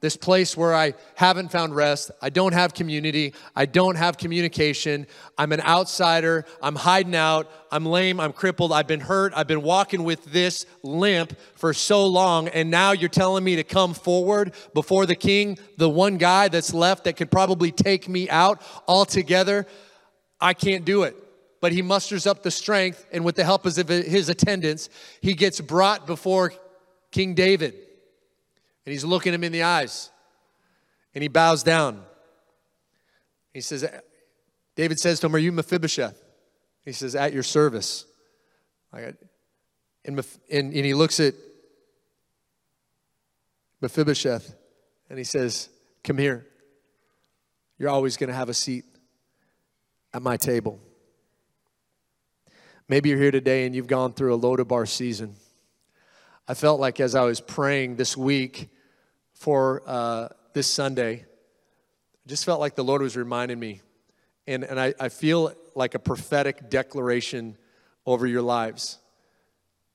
this 0.00 0.16
place 0.16 0.56
where 0.56 0.74
I 0.74 0.94
haven't 1.14 1.52
found 1.52 1.76
rest. 1.76 2.10
I 2.22 2.30
don't 2.30 2.54
have 2.54 2.72
community. 2.72 3.34
I 3.54 3.66
don't 3.66 3.96
have 3.96 4.16
communication. 4.16 5.06
I'm 5.36 5.52
an 5.52 5.60
outsider. 5.60 6.46
I'm 6.62 6.74
hiding 6.74 7.14
out. 7.14 7.50
I'm 7.70 7.84
lame. 7.84 8.18
I'm 8.18 8.32
crippled. 8.32 8.72
I've 8.72 8.86
been 8.86 9.00
hurt. 9.00 9.32
I've 9.36 9.46
been 9.46 9.62
walking 9.62 10.02
with 10.02 10.24
this 10.24 10.64
limp 10.82 11.36
for 11.54 11.74
so 11.74 12.06
long. 12.06 12.48
And 12.48 12.70
now 12.70 12.92
you're 12.92 13.10
telling 13.10 13.44
me 13.44 13.56
to 13.56 13.64
come 13.64 13.92
forward 13.92 14.54
before 14.72 15.04
the 15.04 15.14
king, 15.14 15.58
the 15.76 15.88
one 15.88 16.16
guy 16.16 16.48
that's 16.48 16.72
left 16.72 17.04
that 17.04 17.16
could 17.16 17.30
probably 17.30 17.70
take 17.70 18.08
me 18.08 18.28
out 18.30 18.62
altogether. 18.88 19.66
I 20.40 20.54
can't 20.54 20.86
do 20.86 21.02
it. 21.02 21.14
But 21.60 21.72
he 21.72 21.82
musters 21.82 22.26
up 22.26 22.42
the 22.42 22.50
strength, 22.50 23.04
and 23.12 23.22
with 23.22 23.36
the 23.36 23.44
help 23.44 23.66
of 23.66 23.76
his 23.76 24.30
attendants, 24.30 24.88
he 25.20 25.34
gets 25.34 25.60
brought 25.60 26.06
before 26.06 26.54
King 27.10 27.34
David. 27.34 27.74
And 28.84 28.92
he's 28.92 29.04
looking 29.04 29.34
him 29.34 29.44
in 29.44 29.52
the 29.52 29.62
eyes. 29.62 30.10
And 31.14 31.22
he 31.22 31.28
bows 31.28 31.62
down. 31.62 32.02
He 33.52 33.60
says, 33.60 33.84
David 34.76 34.98
says 34.98 35.20
to 35.20 35.26
him, 35.26 35.34
Are 35.34 35.38
you 35.38 35.52
Mephibosheth? 35.52 36.22
He 36.84 36.92
says, 36.92 37.14
At 37.14 37.32
your 37.32 37.42
service. 37.42 38.06
and, 38.92 39.16
and, 40.04 40.24
and 40.50 40.72
he 40.72 40.94
looks 40.94 41.20
at 41.20 41.34
Mephibosheth 43.80 44.54
and 45.08 45.18
he 45.18 45.24
says, 45.24 45.68
Come 46.04 46.18
here. 46.18 46.46
You're 47.78 47.90
always 47.90 48.16
going 48.16 48.28
to 48.28 48.34
have 48.34 48.48
a 48.48 48.54
seat 48.54 48.84
at 50.12 50.22
my 50.22 50.36
table. 50.36 50.80
Maybe 52.88 53.08
you're 53.08 53.18
here 53.18 53.30
today 53.30 53.66
and 53.66 53.74
you've 53.74 53.86
gone 53.86 54.12
through 54.12 54.34
a 54.34 54.38
Lodabar 54.38 54.86
season. 54.86 55.36
I 56.50 56.54
felt 56.54 56.80
like 56.80 56.98
as 56.98 57.14
I 57.14 57.22
was 57.22 57.40
praying 57.40 57.94
this 57.94 58.16
week 58.16 58.70
for 59.34 59.84
uh, 59.86 60.30
this 60.52 60.66
Sunday, 60.66 61.24
I 61.24 62.28
just 62.28 62.44
felt 62.44 62.58
like 62.58 62.74
the 62.74 62.82
Lord 62.82 63.02
was 63.02 63.16
reminding 63.16 63.56
me. 63.56 63.82
And, 64.48 64.64
and 64.64 64.80
I, 64.80 64.92
I 64.98 65.10
feel 65.10 65.54
like 65.76 65.94
a 65.94 66.00
prophetic 66.00 66.68
declaration 66.68 67.56
over 68.04 68.26
your 68.26 68.42
lives. 68.42 68.98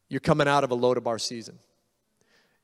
You're 0.08 0.22
coming 0.22 0.48
out 0.48 0.64
of 0.64 0.72
a 0.72 0.78
Lodabar 0.78 1.20
season. 1.20 1.60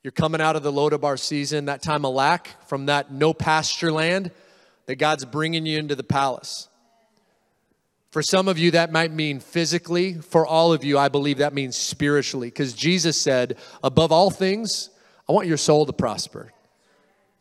You're 0.04 0.12
coming 0.12 0.40
out 0.40 0.56
of 0.56 0.64
the 0.64 0.72
Lodabar 0.72 1.20
season, 1.20 1.66
that 1.66 1.82
time 1.82 2.06
of 2.06 2.14
lack, 2.14 2.66
from 2.70 2.86
that 2.86 3.12
no 3.12 3.34
pasture 3.34 3.92
land, 3.92 4.32
that 4.86 4.96
God's 4.96 5.26
bringing 5.26 5.66
you 5.66 5.78
into 5.78 5.96
the 5.96 6.04
palace. 6.04 6.70
For 8.12 8.22
some 8.22 8.50
of 8.50 8.58
you, 8.58 8.72
that 8.72 8.92
might 8.92 9.12
mean 9.12 9.40
physically. 9.40 10.16
For 10.16 10.46
all 10.46 10.74
of 10.74 10.84
you, 10.84 10.98
I 10.98 11.08
believe 11.08 11.38
that 11.38 11.54
means 11.54 11.78
spiritually. 11.78 12.48
Because 12.48 12.74
Jesus 12.74 13.20
said, 13.20 13.58
above 13.84 14.12
all 14.12 14.30
things, 14.30 14.90
I 15.30 15.32
want 15.32 15.48
your 15.48 15.58
soul 15.58 15.86
to 15.86 15.94
prosper. 15.94 16.52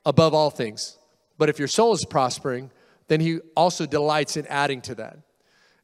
Above 0.07 0.33
all 0.33 0.51
things. 0.51 0.97
But 1.39 1.49
if 1.49 1.59
your 1.59 1.69
soul 1.69 1.93
is 1.93 2.05
prospering, 2.09 2.71
then 3.09 3.21
He 3.21 3.41
also 3.57 3.85
delights 3.85 4.37
in 4.37 4.47
adding 4.47 4.81
to 4.83 4.95
that. 4.95 5.19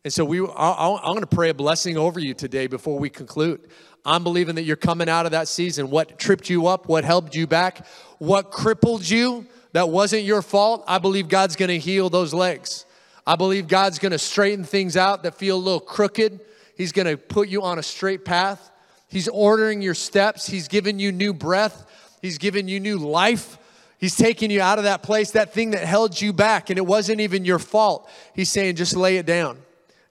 And 0.04 0.12
so 0.12 0.24
we, 0.24 0.38
I'm 0.40 1.00
going 1.00 1.20
to 1.20 1.26
pray 1.26 1.50
a 1.50 1.54
blessing 1.54 1.98
over 1.98 2.20
you 2.20 2.32
today 2.32 2.68
before 2.68 2.96
we 2.96 3.10
conclude. 3.10 3.68
I'm 4.04 4.22
believing 4.22 4.54
that 4.54 4.62
you're 4.62 4.76
coming 4.76 5.08
out 5.08 5.26
of 5.26 5.32
that 5.32 5.48
season. 5.48 5.90
What 5.90 6.16
tripped 6.16 6.48
you 6.48 6.68
up? 6.68 6.86
What 6.86 7.02
held 7.02 7.34
you 7.34 7.48
back? 7.48 7.84
What 8.18 8.52
crippled 8.52 9.08
you 9.10 9.46
that 9.72 9.88
wasn't 9.88 10.22
your 10.22 10.42
fault? 10.42 10.84
I 10.86 10.98
believe 10.98 11.28
God's 11.28 11.56
going 11.56 11.70
to 11.70 11.78
heal 11.78 12.08
those 12.08 12.32
legs. 12.32 12.85
I 13.26 13.34
believe 13.34 13.66
God's 13.66 13.98
going 13.98 14.12
to 14.12 14.18
straighten 14.18 14.64
things 14.64 14.96
out 14.96 15.24
that 15.24 15.34
feel 15.34 15.56
a 15.56 15.58
little 15.58 15.80
crooked. 15.80 16.40
He's 16.76 16.92
going 16.92 17.06
to 17.06 17.16
put 17.16 17.48
you 17.48 17.62
on 17.62 17.78
a 17.78 17.82
straight 17.82 18.24
path. 18.24 18.70
He's 19.08 19.28
ordering 19.28 19.82
your 19.82 19.94
steps. 19.94 20.46
He's 20.46 20.68
giving 20.68 20.98
you 20.98 21.10
new 21.10 21.34
breath. 21.34 21.86
He's 22.22 22.38
giving 22.38 22.68
you 22.68 22.78
new 22.78 22.98
life. 22.98 23.58
He's 23.98 24.14
taking 24.14 24.50
you 24.50 24.60
out 24.60 24.78
of 24.78 24.84
that 24.84 25.02
place, 25.02 25.32
that 25.32 25.52
thing 25.52 25.70
that 25.70 25.84
held 25.84 26.20
you 26.20 26.32
back, 26.32 26.70
and 26.70 26.78
it 26.78 26.84
wasn't 26.84 27.20
even 27.20 27.44
your 27.44 27.58
fault. 27.58 28.08
He's 28.34 28.50
saying, 28.50 28.76
just 28.76 28.94
lay 28.94 29.16
it 29.16 29.26
down. 29.26 29.58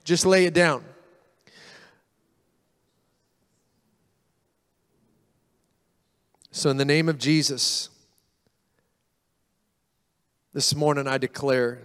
Just 0.04 0.26
lay 0.26 0.46
it 0.46 0.54
down. 0.54 0.84
So, 6.52 6.70
in 6.70 6.78
the 6.78 6.86
name 6.86 7.10
of 7.10 7.20
Jesus, 7.20 7.90
this 10.54 10.74
morning 10.74 11.06
I 11.06 11.18
declare 11.18 11.80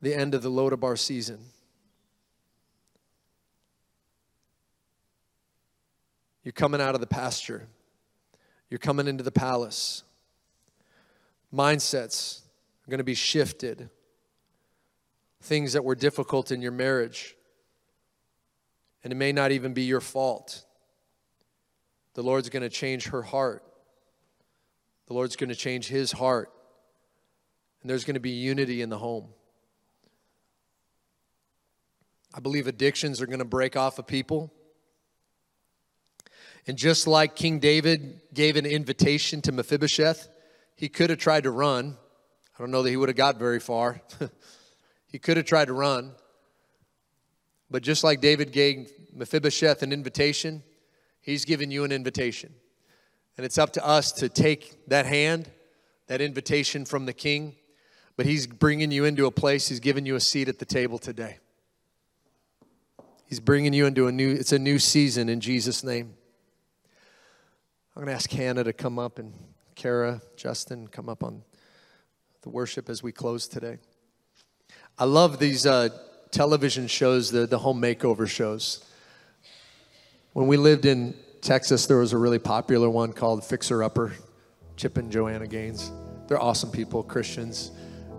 the 0.00 0.14
end 0.14 0.34
of 0.34 0.42
the 0.42 0.50
Lodabar 0.50 0.98
season. 0.98 1.38
You're 6.44 6.52
coming 6.52 6.80
out 6.80 6.94
of 6.94 7.00
the 7.00 7.06
pasture, 7.06 7.68
you're 8.70 8.78
coming 8.78 9.06
into 9.06 9.24
the 9.24 9.32
palace. 9.32 10.02
Mindsets 11.54 12.40
are 12.86 12.90
going 12.90 12.98
to 12.98 13.04
be 13.04 13.14
shifted. 13.14 13.88
Things 15.40 15.72
that 15.72 15.84
were 15.84 15.94
difficult 15.94 16.50
in 16.50 16.60
your 16.60 16.72
marriage, 16.72 17.36
and 19.02 19.12
it 19.12 19.16
may 19.16 19.32
not 19.32 19.52
even 19.52 19.72
be 19.72 19.82
your 19.82 20.00
fault. 20.00 20.64
The 22.14 22.22
Lord's 22.22 22.48
going 22.48 22.64
to 22.64 22.68
change 22.68 23.08
her 23.08 23.22
heart. 23.22 23.62
The 25.06 25.14
Lord's 25.14 25.36
going 25.36 25.48
to 25.48 25.54
change 25.54 25.86
his 25.86 26.12
heart. 26.12 26.50
And 27.80 27.88
there's 27.88 28.04
going 28.04 28.14
to 28.14 28.20
be 28.20 28.30
unity 28.30 28.82
in 28.82 28.90
the 28.90 28.98
home. 28.98 29.28
I 32.34 32.40
believe 32.40 32.66
addictions 32.66 33.20
are 33.20 33.26
going 33.26 33.38
to 33.38 33.44
break 33.44 33.76
off 33.76 33.98
of 33.98 34.06
people. 34.06 34.52
And 36.66 36.76
just 36.76 37.06
like 37.06 37.34
King 37.34 37.58
David 37.58 38.20
gave 38.34 38.56
an 38.56 38.66
invitation 38.66 39.40
to 39.42 39.52
Mephibosheth, 39.52 40.28
he 40.76 40.88
could 40.88 41.10
have 41.10 41.18
tried 41.18 41.44
to 41.44 41.50
run. 41.50 41.96
I 42.54 42.62
don't 42.62 42.70
know 42.70 42.82
that 42.82 42.90
he 42.90 42.96
would 42.96 43.08
have 43.08 43.16
got 43.16 43.38
very 43.38 43.58
far. 43.58 44.02
he 45.06 45.18
could 45.18 45.38
have 45.38 45.46
tried 45.46 45.66
to 45.66 45.72
run. 45.72 46.12
But 47.70 47.82
just 47.82 48.04
like 48.04 48.20
David 48.20 48.52
gave 48.52 48.90
Mephibosheth 49.14 49.82
an 49.82 49.92
invitation, 49.92 50.62
he's 51.20 51.44
given 51.44 51.70
you 51.70 51.84
an 51.84 51.92
invitation. 51.92 52.54
And 53.36 53.46
it's 53.46 53.58
up 53.58 53.72
to 53.74 53.86
us 53.86 54.12
to 54.12 54.28
take 54.28 54.88
that 54.88 55.06
hand, 55.06 55.50
that 56.08 56.20
invitation 56.20 56.84
from 56.84 57.06
the 57.06 57.12
king. 57.12 57.56
But 58.16 58.26
he's 58.26 58.46
bringing 58.46 58.90
you 58.90 59.04
into 59.04 59.26
a 59.26 59.30
place, 59.30 59.68
he's 59.68 59.80
giving 59.80 60.04
you 60.04 60.16
a 60.16 60.20
seat 60.20 60.48
at 60.48 60.58
the 60.58 60.64
table 60.66 60.98
today. 60.98 61.38
He's 63.28 63.40
bringing 63.40 63.74
you 63.74 63.84
into 63.84 64.06
a 64.06 64.12
new, 64.12 64.32
it's 64.32 64.52
a 64.52 64.58
new 64.58 64.78
season 64.78 65.28
in 65.28 65.40
Jesus' 65.40 65.84
name. 65.84 66.14
I'm 67.94 68.02
going 68.02 68.06
to 68.06 68.14
ask 68.14 68.30
Hannah 68.30 68.64
to 68.64 68.72
come 68.72 68.98
up 68.98 69.18
and 69.18 69.34
Kara, 69.74 70.22
Justin, 70.34 70.88
come 70.88 71.10
up 71.10 71.22
on 71.22 71.42
the 72.40 72.48
worship 72.48 72.88
as 72.88 73.02
we 73.02 73.12
close 73.12 73.46
today. 73.46 73.78
I 74.98 75.04
love 75.04 75.38
these 75.38 75.66
uh, 75.66 75.90
television 76.30 76.86
shows, 76.86 77.30
the, 77.30 77.46
the 77.46 77.58
home 77.58 77.82
makeover 77.82 78.26
shows. 78.26 78.82
When 80.32 80.46
we 80.46 80.56
lived 80.56 80.86
in 80.86 81.14
Texas, 81.42 81.84
there 81.84 81.98
was 81.98 82.14
a 82.14 82.18
really 82.18 82.38
popular 82.38 82.88
one 82.88 83.12
called 83.12 83.44
Fixer 83.44 83.82
Upper, 83.82 84.14
Chip 84.76 84.96
and 84.96 85.12
Joanna 85.12 85.46
Gaines. 85.46 85.92
They're 86.28 86.40
awesome 86.40 86.70
people, 86.70 87.02
Christians. 87.02 87.72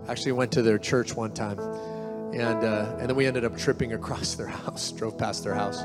Actually 0.08 0.32
went 0.32 0.52
to 0.52 0.62
their 0.62 0.78
church 0.78 1.16
one 1.16 1.34
time 1.34 1.58
and 2.32 2.64
uh, 2.64 2.96
and 2.98 3.08
then 3.08 3.16
we 3.16 3.26
ended 3.26 3.44
up 3.44 3.56
tripping 3.56 3.92
across 3.92 4.34
their 4.36 4.46
house, 4.46 4.92
drove 4.92 5.18
past 5.18 5.44
their 5.44 5.54
house. 5.54 5.80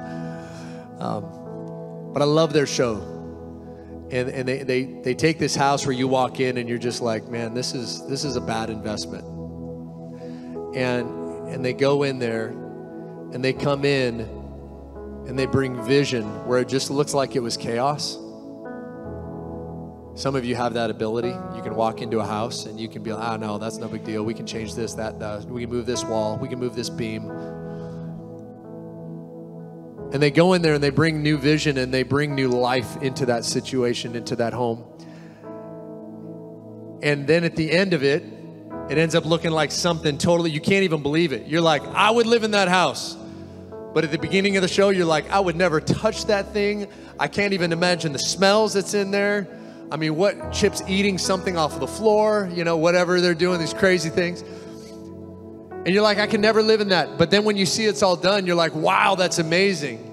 Um, 0.99 2.11
but 2.13 2.21
I 2.21 2.25
love 2.25 2.53
their 2.53 2.65
show, 2.67 2.95
and 4.11 4.29
and 4.29 4.47
they, 4.47 4.63
they 4.63 4.83
they 4.83 5.13
take 5.13 5.39
this 5.39 5.55
house 5.55 5.85
where 5.85 5.95
you 5.95 6.07
walk 6.07 6.39
in 6.39 6.57
and 6.57 6.67
you're 6.69 6.77
just 6.77 7.01
like, 7.01 7.27
man, 7.27 7.53
this 7.53 7.73
is 7.73 8.05
this 8.07 8.23
is 8.23 8.35
a 8.35 8.41
bad 8.41 8.69
investment. 8.69 9.23
And 10.75 11.09
and 11.47 11.63
they 11.63 11.73
go 11.73 12.03
in 12.03 12.19
there, 12.19 12.47
and 13.33 13.43
they 13.43 13.53
come 13.53 13.85
in, 13.85 14.21
and 15.27 15.37
they 15.37 15.45
bring 15.45 15.83
vision 15.83 16.23
where 16.47 16.59
it 16.59 16.67
just 16.67 16.89
looks 16.89 17.13
like 17.13 17.35
it 17.35 17.41
was 17.41 17.57
chaos 17.57 18.17
some 20.15 20.33
of 20.35 20.45
you 20.45 20.55
have 20.55 20.73
that 20.75 20.89
ability. 20.89 21.35
You 21.55 21.61
can 21.61 21.75
walk 21.75 22.01
into 22.01 22.19
a 22.19 22.25
house 22.25 22.65
and 22.65 22.79
you 22.79 22.87
can 22.87 23.03
be 23.03 23.11
like, 23.11 23.21
ah, 23.21 23.35
no, 23.35 23.57
that's 23.57 23.77
no 23.77 23.89
big 23.89 24.05
deal. 24.05 24.23
We 24.23 24.33
can 24.33 24.47
change 24.47 24.73
this, 24.73 24.93
that, 24.93 25.19
that. 25.19 25.43
We 25.43 25.61
can 25.61 25.69
move 25.69 25.85
this 25.85 26.05
wall. 26.05 26.37
We 26.37 26.47
can 26.47 26.57
move 26.57 26.73
this 26.73 26.89
beam. 26.89 27.29
And 30.13 30.23
they 30.23 30.31
go 30.31 30.53
in 30.53 30.61
there 30.61 30.73
and 30.73 30.81
they 30.81 30.89
bring 30.89 31.21
new 31.21 31.37
vision 31.37 31.77
and 31.77 31.93
they 31.93 32.03
bring 32.03 32.33
new 32.33 32.47
life 32.47 32.95
into 33.01 33.25
that 33.25 33.43
situation, 33.43 34.15
into 34.15 34.37
that 34.37 34.53
home. 34.53 34.85
And 37.03 37.27
then 37.27 37.43
at 37.43 37.57
the 37.57 37.69
end 37.69 37.93
of 37.93 38.01
it, 38.01 38.23
it 38.89 38.97
ends 38.97 39.15
up 39.15 39.25
looking 39.25 39.51
like 39.51 39.71
something 39.71 40.17
totally, 40.17 40.49
you 40.49 40.61
can't 40.61 40.83
even 40.83 41.01
believe 41.01 41.33
it. 41.33 41.47
You're 41.47 41.59
like, 41.59 41.83
I 41.87 42.09
would 42.09 42.25
live 42.25 42.45
in 42.45 42.51
that 42.51 42.69
house. 42.69 43.17
But 43.93 44.05
at 44.05 44.11
the 44.11 44.17
beginning 44.17 44.55
of 44.55 44.61
the 44.61 44.69
show, 44.69 44.89
you're 44.89 45.05
like, 45.05 45.29
I 45.29 45.41
would 45.41 45.57
never 45.57 45.81
touch 45.81 46.25
that 46.27 46.53
thing. 46.53 46.87
I 47.19 47.27
can't 47.27 47.51
even 47.51 47.73
imagine 47.73 48.13
the 48.13 48.19
smells 48.19 48.73
that's 48.73 48.93
in 48.93 49.11
there. 49.11 49.47
I 49.91 49.97
mean, 49.97 50.15
what 50.15 50.51
Chip's 50.51 50.81
eating 50.87 51.17
something 51.17 51.57
off 51.57 51.73
of 51.73 51.79
the 51.79 51.87
floor, 51.87 52.49
you 52.53 52.63
know, 52.63 52.77
whatever 52.77 53.21
they're 53.21 53.35
doing, 53.35 53.59
these 53.59 53.73
crazy 53.73 54.09
things. 54.09 54.41
And 54.41 55.93
you're 55.93 56.01
like, 56.01 56.17
I 56.17 56.25
can 56.25 56.41
never 56.41 56.63
live 56.63 56.81
in 56.81 56.89
that. 56.89 57.19
But 57.19 57.29
then 57.29 57.43
when 57.43 57.55
you 57.57 57.67
see 57.67 57.85
it's 57.85 58.01
all 58.01 58.15
done, 58.15 58.47
you're 58.47 58.55
like, 58.55 58.73
wow, 58.73 59.13
that's 59.13 59.37
amazing. 59.37 60.11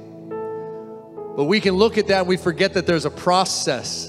But 1.34 1.44
we 1.44 1.60
can 1.60 1.74
look 1.74 1.96
at 1.96 2.08
that 2.08 2.20
and 2.20 2.28
we 2.28 2.36
forget 2.36 2.74
that 2.74 2.86
there's 2.86 3.06
a 3.06 3.10
process. 3.10 4.08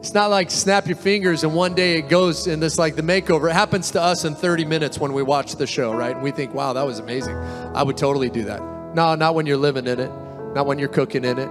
It's 0.00 0.12
not 0.12 0.28
like 0.28 0.50
snap 0.50 0.86
your 0.86 0.96
fingers 0.96 1.42
and 1.42 1.54
one 1.54 1.74
day 1.74 1.98
it 1.98 2.10
goes 2.10 2.46
and 2.46 2.62
it's 2.62 2.78
like 2.78 2.94
the 2.94 3.02
makeover. 3.02 3.48
It 3.48 3.54
happens 3.54 3.90
to 3.92 4.02
us 4.02 4.26
in 4.26 4.34
30 4.34 4.66
minutes 4.66 4.98
when 4.98 5.14
we 5.14 5.22
watch 5.22 5.56
the 5.56 5.66
show, 5.66 5.94
right? 5.94 6.14
And 6.14 6.22
we 6.22 6.30
think, 6.30 6.52
wow, 6.52 6.74
that 6.74 6.84
was 6.84 6.98
amazing. 6.98 7.34
I 7.34 7.82
would 7.82 7.96
totally 7.96 8.28
do 8.28 8.44
that. 8.44 8.60
No, 8.94 9.14
not 9.14 9.34
when 9.34 9.46
you're 9.46 9.56
living 9.56 9.86
in 9.86 9.98
it, 9.98 10.10
not 10.54 10.66
when 10.66 10.78
you're 10.78 10.88
cooking 10.88 11.24
in 11.24 11.38
it, 11.38 11.48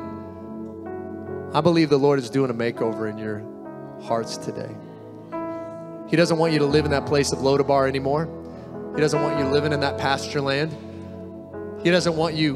I 1.56 1.62
believe 1.62 1.90
the 1.90 1.98
Lord 1.98 2.20
is 2.20 2.30
doing 2.30 2.52
a 2.52 2.54
makeover 2.54 3.10
in 3.10 3.18
your 3.18 3.42
hearts 4.04 4.36
today. 4.36 4.76
He 6.10 6.18
doesn't 6.18 6.38
want 6.38 6.52
you 6.52 6.60
to 6.60 6.66
live 6.66 6.84
in 6.84 6.92
that 6.92 7.06
place 7.06 7.32
of 7.32 7.40
Lodabar 7.40 7.88
anymore. 7.88 8.28
He 8.94 9.00
doesn't 9.00 9.24
want 9.24 9.40
you 9.40 9.46
living 9.46 9.72
in 9.72 9.80
that 9.80 9.98
pasture 9.98 10.42
land. 10.42 10.76
He 11.82 11.92
doesn't 11.92 12.14
want 12.18 12.36
you 12.36 12.56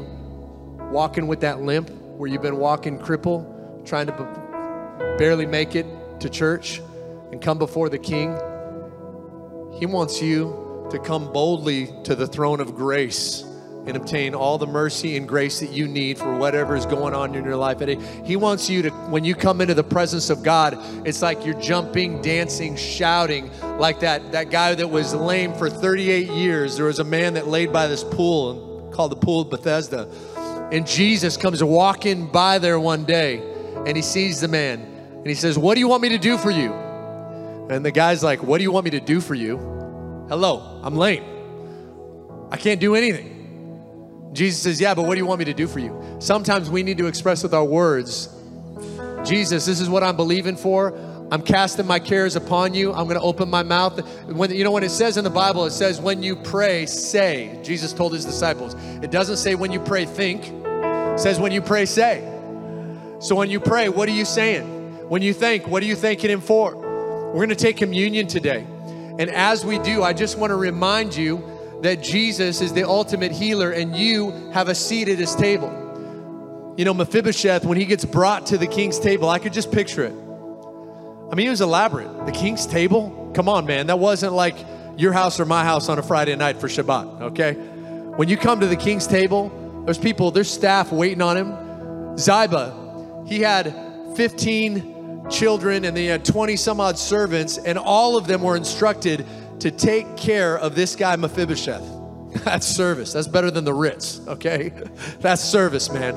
walking 0.90 1.28
with 1.28 1.40
that 1.40 1.62
limp 1.62 1.88
where 2.18 2.28
you've 2.28 2.42
been 2.42 2.58
walking 2.58 2.98
cripple, 2.98 3.86
trying 3.86 4.08
to 4.08 5.16
barely 5.16 5.46
make 5.46 5.74
it 5.74 5.86
to 6.20 6.28
church 6.28 6.82
and 7.32 7.40
come 7.40 7.56
before 7.56 7.88
the 7.88 7.98
King. 7.98 8.34
He 9.78 9.86
wants 9.86 10.20
you 10.20 10.86
to 10.90 10.98
come 10.98 11.32
boldly 11.32 11.88
to 12.04 12.14
the 12.14 12.26
throne 12.26 12.60
of 12.60 12.74
grace 12.74 13.44
and 13.90 13.98
obtain 13.98 14.34
all 14.34 14.56
the 14.56 14.66
mercy 14.66 15.16
and 15.16 15.28
grace 15.28 15.60
that 15.60 15.70
you 15.70 15.86
need 15.86 16.16
for 16.16 16.34
whatever 16.34 16.74
is 16.74 16.86
going 16.86 17.12
on 17.12 17.34
in 17.34 17.44
your 17.44 17.56
life 17.56 17.78
today. 17.78 17.98
He 18.24 18.36
wants 18.36 18.70
you 18.70 18.82
to, 18.82 18.90
when 19.10 19.24
you 19.24 19.34
come 19.34 19.60
into 19.60 19.74
the 19.74 19.84
presence 19.84 20.30
of 20.30 20.42
God, 20.42 20.78
it's 21.06 21.20
like 21.20 21.44
you're 21.44 21.60
jumping, 21.60 22.22
dancing, 22.22 22.76
shouting, 22.76 23.50
like 23.78 24.00
that, 24.00 24.32
that 24.32 24.50
guy 24.50 24.74
that 24.74 24.88
was 24.88 25.12
lame 25.12 25.52
for 25.52 25.68
38 25.68 26.28
years. 26.30 26.76
There 26.76 26.86
was 26.86 27.00
a 27.00 27.04
man 27.04 27.34
that 27.34 27.48
laid 27.48 27.72
by 27.72 27.86
this 27.86 28.02
pool 28.02 28.90
called 28.94 29.12
the 29.12 29.16
Pool 29.16 29.42
of 29.42 29.50
Bethesda. 29.50 30.08
And 30.72 30.86
Jesus 30.86 31.36
comes 31.36 31.62
walking 31.62 32.28
by 32.28 32.58
there 32.58 32.78
one 32.78 33.04
day 33.04 33.42
and 33.86 33.96
he 33.96 34.02
sees 34.02 34.40
the 34.40 34.48
man 34.48 34.80
and 34.80 35.26
he 35.26 35.34
says, 35.34 35.58
What 35.58 35.74
do 35.74 35.80
you 35.80 35.88
want 35.88 36.02
me 36.02 36.10
to 36.10 36.18
do 36.18 36.38
for 36.38 36.50
you? 36.50 36.72
And 37.70 37.84
the 37.84 37.90
guy's 37.90 38.22
like, 38.22 38.42
What 38.42 38.58
do 38.58 38.62
you 38.62 38.72
want 38.72 38.84
me 38.84 38.90
to 38.92 39.00
do 39.00 39.20
for 39.20 39.34
you? 39.34 39.58
Hello, 40.28 40.80
I'm 40.84 40.94
lame. 40.94 41.24
I 42.50 42.56
can't 42.56 42.80
do 42.80 42.94
anything. 42.94 43.39
Jesus 44.32 44.62
says, 44.62 44.80
Yeah, 44.80 44.94
but 44.94 45.02
what 45.02 45.14
do 45.14 45.20
you 45.20 45.26
want 45.26 45.38
me 45.38 45.44
to 45.46 45.54
do 45.54 45.66
for 45.66 45.78
you? 45.78 46.16
Sometimes 46.20 46.70
we 46.70 46.82
need 46.82 46.98
to 46.98 47.06
express 47.06 47.42
with 47.42 47.54
our 47.54 47.64
words, 47.64 48.28
Jesus, 49.24 49.66
this 49.66 49.80
is 49.80 49.88
what 49.88 50.02
I'm 50.02 50.16
believing 50.16 50.56
for. 50.56 50.96
I'm 51.32 51.42
casting 51.42 51.86
my 51.86 52.00
cares 52.00 52.34
upon 52.34 52.74
you. 52.74 52.92
I'm 52.92 53.04
going 53.04 53.18
to 53.18 53.22
open 53.22 53.48
my 53.48 53.62
mouth. 53.62 54.00
When 54.26 54.50
you 54.50 54.64
know 54.64 54.72
when 54.72 54.82
it 54.82 54.90
says 54.90 55.16
in 55.16 55.22
the 55.22 55.30
Bible, 55.30 55.64
it 55.64 55.70
says 55.70 56.00
when 56.00 56.22
you 56.22 56.34
pray, 56.34 56.86
say. 56.86 57.60
Jesus 57.62 57.92
told 57.92 58.12
his 58.12 58.24
disciples. 58.24 58.74
It 59.02 59.12
doesn't 59.12 59.36
say 59.36 59.54
when 59.54 59.70
you 59.70 59.78
pray, 59.78 60.06
think. 60.06 60.48
It 60.48 61.20
says 61.20 61.38
when 61.38 61.52
you 61.52 61.62
pray, 61.62 61.86
say. 61.86 62.20
So 63.20 63.36
when 63.36 63.48
you 63.50 63.60
pray, 63.60 63.88
what 63.88 64.08
are 64.08 64.12
you 64.12 64.24
saying? 64.24 65.08
When 65.08 65.22
you 65.22 65.32
think, 65.32 65.68
what 65.68 65.82
are 65.82 65.86
you 65.86 65.94
thanking 65.94 66.30
him 66.30 66.40
for? 66.40 66.74
We're 66.74 67.34
going 67.34 67.50
to 67.50 67.54
take 67.54 67.76
communion 67.76 68.26
today. 68.26 68.66
And 69.18 69.30
as 69.30 69.64
we 69.64 69.78
do, 69.78 70.02
I 70.02 70.12
just 70.12 70.38
want 70.38 70.50
to 70.50 70.56
remind 70.56 71.14
you 71.14 71.36
that 71.82 72.02
Jesus 72.02 72.60
is 72.60 72.72
the 72.72 72.86
ultimate 72.86 73.32
healer 73.32 73.70
and 73.70 73.96
you 73.96 74.30
have 74.52 74.68
a 74.68 74.74
seat 74.74 75.08
at 75.08 75.18
his 75.18 75.34
table. 75.34 76.74
You 76.76 76.84
know, 76.84 76.94
Mephibosheth, 76.94 77.64
when 77.64 77.78
he 77.78 77.84
gets 77.84 78.04
brought 78.04 78.46
to 78.46 78.58
the 78.58 78.66
king's 78.66 78.98
table, 78.98 79.28
I 79.28 79.38
could 79.38 79.52
just 79.52 79.72
picture 79.72 80.04
it. 80.04 80.14
I 81.30 81.34
mean, 81.34 81.46
it 81.46 81.50
was 81.50 81.60
elaborate. 81.60 82.26
The 82.26 82.32
king's 82.32 82.66
table? 82.66 83.30
Come 83.34 83.48
on, 83.48 83.66
man. 83.66 83.86
That 83.86 83.98
wasn't 83.98 84.32
like 84.32 84.56
your 84.96 85.12
house 85.12 85.40
or 85.40 85.44
my 85.44 85.64
house 85.64 85.88
on 85.88 85.98
a 85.98 86.02
Friday 86.02 86.34
night 86.36 86.58
for 86.58 86.68
Shabbat, 86.68 87.22
okay? 87.22 87.52
When 87.52 88.28
you 88.28 88.36
come 88.36 88.60
to 88.60 88.66
the 88.66 88.76
king's 88.76 89.06
table, 89.06 89.84
there's 89.84 89.98
people, 89.98 90.30
there's 90.30 90.50
staff 90.50 90.92
waiting 90.92 91.22
on 91.22 91.36
him. 91.36 92.18
Ziba, 92.18 93.24
he 93.26 93.40
had 93.40 93.74
15 94.16 95.28
children 95.30 95.84
and 95.84 95.96
they 95.96 96.06
had 96.06 96.24
20 96.24 96.56
some 96.56 96.80
odd 96.80 96.98
servants, 96.98 97.56
and 97.58 97.78
all 97.78 98.16
of 98.16 98.26
them 98.26 98.42
were 98.42 98.56
instructed 98.56 99.24
to 99.60 99.70
take 99.70 100.16
care 100.16 100.58
of 100.58 100.74
this 100.74 100.96
guy, 100.96 101.16
Mephibosheth. 101.16 101.84
That's 102.44 102.66
service. 102.66 103.12
That's 103.12 103.28
better 103.28 103.50
than 103.50 103.64
the 103.64 103.74
Ritz, 103.74 104.20
okay? 104.26 104.72
That's 105.20 105.42
service, 105.42 105.90
man. 105.90 106.14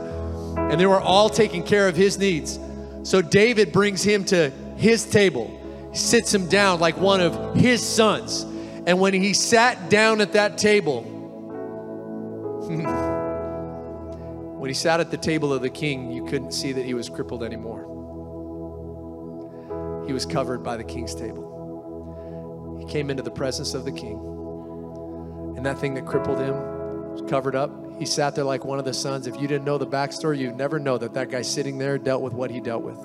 And 0.57 0.79
they 0.79 0.85
were 0.85 1.01
all 1.01 1.29
taking 1.29 1.63
care 1.63 1.87
of 1.87 1.95
his 1.95 2.17
needs. 2.17 2.59
So 3.03 3.21
David 3.21 3.71
brings 3.71 4.03
him 4.03 4.23
to 4.25 4.49
his 4.77 5.05
table, 5.05 5.59
sits 5.93 6.33
him 6.33 6.47
down 6.47 6.79
like 6.79 6.97
one 6.97 7.19
of 7.19 7.55
his 7.55 7.85
sons. 7.85 8.43
And 8.85 8.99
when 8.99 9.13
he 9.13 9.33
sat 9.33 9.89
down 9.89 10.21
at 10.21 10.33
that 10.33 10.57
table, 10.57 11.01
when 14.57 14.69
he 14.69 14.73
sat 14.73 14.99
at 14.99 15.11
the 15.11 15.17
table 15.17 15.51
of 15.51 15.61
the 15.61 15.69
king, 15.69 16.11
you 16.11 16.25
couldn't 16.25 16.51
see 16.51 16.71
that 16.71 16.85
he 16.85 16.93
was 16.93 17.09
crippled 17.09 17.43
anymore. 17.43 17.89
He 20.05 20.13
was 20.13 20.25
covered 20.25 20.63
by 20.63 20.77
the 20.77 20.83
king's 20.83 21.15
table. 21.15 21.53
He 22.83 22.89
came 22.89 23.09
into 23.09 23.23
the 23.23 23.31
presence 23.31 23.73
of 23.73 23.85
the 23.85 23.93
king. 23.93 24.19
And 25.55 25.65
that 25.65 25.79
thing 25.79 25.93
that 25.93 26.05
crippled 26.05 26.39
him 26.39 26.53
was 27.13 27.21
covered 27.29 27.55
up. 27.55 27.71
He 27.97 28.05
sat 28.05 28.35
there 28.35 28.43
like 28.43 28.65
one 28.65 28.77
of 28.77 28.83
the 28.83 28.93
sons. 28.93 29.25
If 29.25 29.39
you 29.39 29.47
didn't 29.47 29.63
know 29.63 29.77
the 29.77 29.87
backstory, 29.87 30.37
you'd 30.37 30.57
never 30.57 30.79
know 30.79 30.97
that 30.97 31.13
that 31.13 31.29
guy 31.29 31.43
sitting 31.43 31.77
there 31.77 31.97
dealt 31.97 32.21
with 32.21 32.33
what 32.33 32.51
he 32.51 32.59
dealt 32.59 32.83
with. 32.83 32.97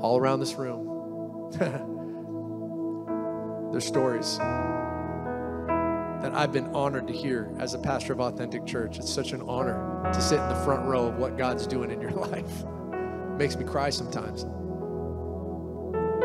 All 0.00 0.16
around 0.16 0.38
this 0.38 0.54
room, 0.54 1.50
there's 3.72 3.84
stories 3.84 4.38
that 4.38 6.30
I've 6.34 6.52
been 6.52 6.68
honored 6.68 7.08
to 7.08 7.12
hear 7.12 7.52
as 7.58 7.74
a 7.74 7.80
pastor 7.80 8.12
of 8.12 8.20
Authentic 8.20 8.64
Church. 8.64 8.98
It's 8.98 9.12
such 9.12 9.32
an 9.32 9.42
honor 9.42 10.08
to 10.12 10.20
sit 10.20 10.38
in 10.38 10.48
the 10.48 10.62
front 10.64 10.86
row 10.86 11.08
of 11.08 11.16
what 11.16 11.36
God's 11.36 11.66
doing 11.66 11.90
in 11.90 12.00
your 12.00 12.10
life. 12.12 12.62
It 12.92 13.38
makes 13.38 13.56
me 13.56 13.64
cry 13.64 13.90
sometimes. 13.90 14.46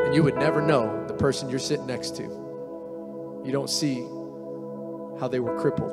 And 0.07 0.15
you 0.15 0.23
would 0.23 0.37
never 0.37 0.61
know 0.61 1.05
the 1.05 1.13
person 1.13 1.49
you're 1.49 1.59
sitting 1.59 1.85
next 1.85 2.15
to. 2.15 2.23
You 3.43 3.51
don't 3.51 3.69
see 3.69 3.95
how 5.19 5.27
they 5.27 5.41
were 5.41 5.59
crippled. 5.59 5.91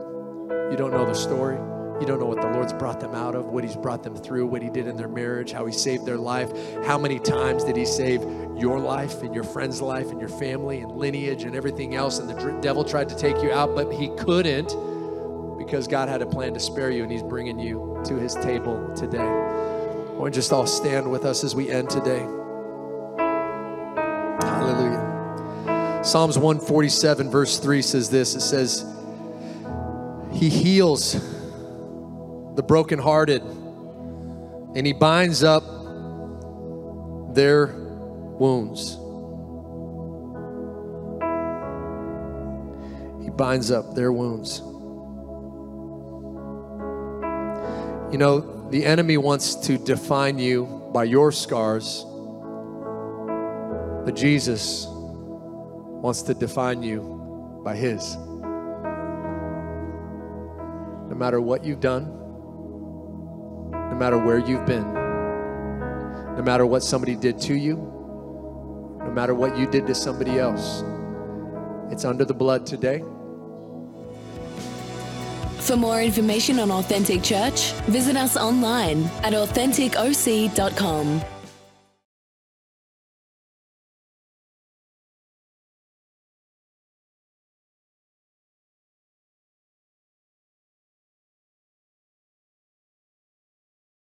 You 0.71 0.77
don't 0.77 0.93
know 0.93 1.05
the 1.05 1.15
story. 1.15 1.57
You 2.01 2.07
don't 2.07 2.21
know 2.21 2.27
what 2.27 2.41
the 2.41 2.49
Lord's 2.49 2.73
brought 2.73 3.01
them 3.01 3.13
out 3.17 3.35
of, 3.35 3.47
what 3.47 3.65
He's 3.65 3.75
brought 3.75 4.05
them 4.05 4.15
through, 4.15 4.47
what 4.47 4.63
He 4.63 4.71
did 4.71 4.87
in 4.87 4.97
their 4.97 5.09
marriage, 5.09 5.51
how 5.51 5.67
He 5.67 5.73
saved 5.73 6.07
their 6.07 6.17
life. 6.17 6.53
How 6.85 6.97
many 6.97 7.19
times 7.19 7.65
did 7.65 7.77
He 7.77 7.85
save 7.85 8.21
your 8.57 8.79
life 8.79 9.21
and 9.23 9.35
your 9.35 9.43
friend's 9.43 9.83
life 9.83 10.13
and 10.13 10.21
your 10.21 10.29
family 10.29 10.79
and 10.79 10.93
lineage 10.93 11.43
and 11.43 11.57
everything 11.57 11.97
else? 11.97 12.21
And 12.21 12.31
the 12.31 12.59
devil 12.61 12.85
tried 12.85 13.09
to 13.09 13.17
take 13.17 13.43
you 13.43 13.51
out, 13.51 13.75
but 13.75 13.93
he 13.93 14.15
couldn't 14.17 14.69
because 15.59 15.89
God 15.89 16.09
had 16.09 16.23
a 16.23 16.27
plan 16.27 16.55
to 16.55 16.61
spare 16.61 16.93
you 16.93 17.03
and 17.03 17.11
He's 17.11 17.25
bringing 17.25 17.59
you 17.59 18.01
to 18.05 18.15
His 18.15 18.37
table 18.37 18.95
today. 18.95 19.19
I 19.19 20.13
want 20.13 20.33
to 20.33 20.39
just 20.39 20.53
all 20.53 20.69
stand 20.69 21.11
with 21.11 21.25
us 21.25 21.43
as 21.43 21.57
we 21.57 21.69
end 21.69 21.91
today. 21.91 22.25
Psalms 26.05 26.37
147, 26.37 27.31
verse 27.31 27.59
3 27.59 27.81
says 27.81 28.11
this 28.11 28.35
it 28.35 28.43
says, 28.43 28.85
He 30.33 30.51
heals 30.51 31.15
the 31.15 32.63
brokenhearted 32.63 33.41
and 33.41 34.87
He 34.87 34.93
binds 34.93 35.43
up 35.43 35.65
their 37.35 37.69
wounds. 37.69 38.99
He 43.25 43.31
binds 43.31 43.71
up 43.71 43.95
their 43.95 44.13
wounds. 44.13 44.61
You 48.13 48.19
know, 48.19 48.69
the 48.69 48.85
enemy 48.85 49.17
wants 49.17 49.55
to 49.67 49.79
define 49.79 50.39
you 50.39 50.67
by 50.93 51.05
your 51.05 51.33
scars. 51.33 52.05
But 54.05 54.15
Jesus 54.15 54.87
wants 56.05 56.21
to 56.21 56.35
define 56.35 56.83
you 56.83 57.01
by 57.65 57.75
His. 57.75 58.19
No 61.09 61.15
matter 61.17 61.41
what 61.41 61.65
you've 61.65 61.81
done, 61.81 62.05
no 63.73 63.97
matter 63.97 64.19
where 64.19 64.37
you've 64.37 64.67
been, 64.67 64.93
no 64.93 66.43
matter 66.45 66.67
what 66.67 66.83
somebody 66.83 67.17
did 67.17 67.41
to 67.41 67.55
you, 67.55 67.77
no 69.03 69.11
matter 69.15 69.35
what 69.35 69.57
you 69.57 69.67
did 69.67 69.87
to 69.87 69.95
somebody 69.95 70.39
else, 70.39 70.85
it's 71.91 72.05
under 72.05 72.27
the 72.27 72.35
blood 72.35 72.67
today. 72.67 73.03
For 75.61 75.77
more 75.77 76.03
information 76.03 76.59
on 76.59 76.71
Authentic 76.71 77.23
Church, 77.23 77.73
visit 77.89 78.15
us 78.15 78.37
online 78.37 79.05
at 79.23 79.33
AuthenticOC.com. 79.33 81.23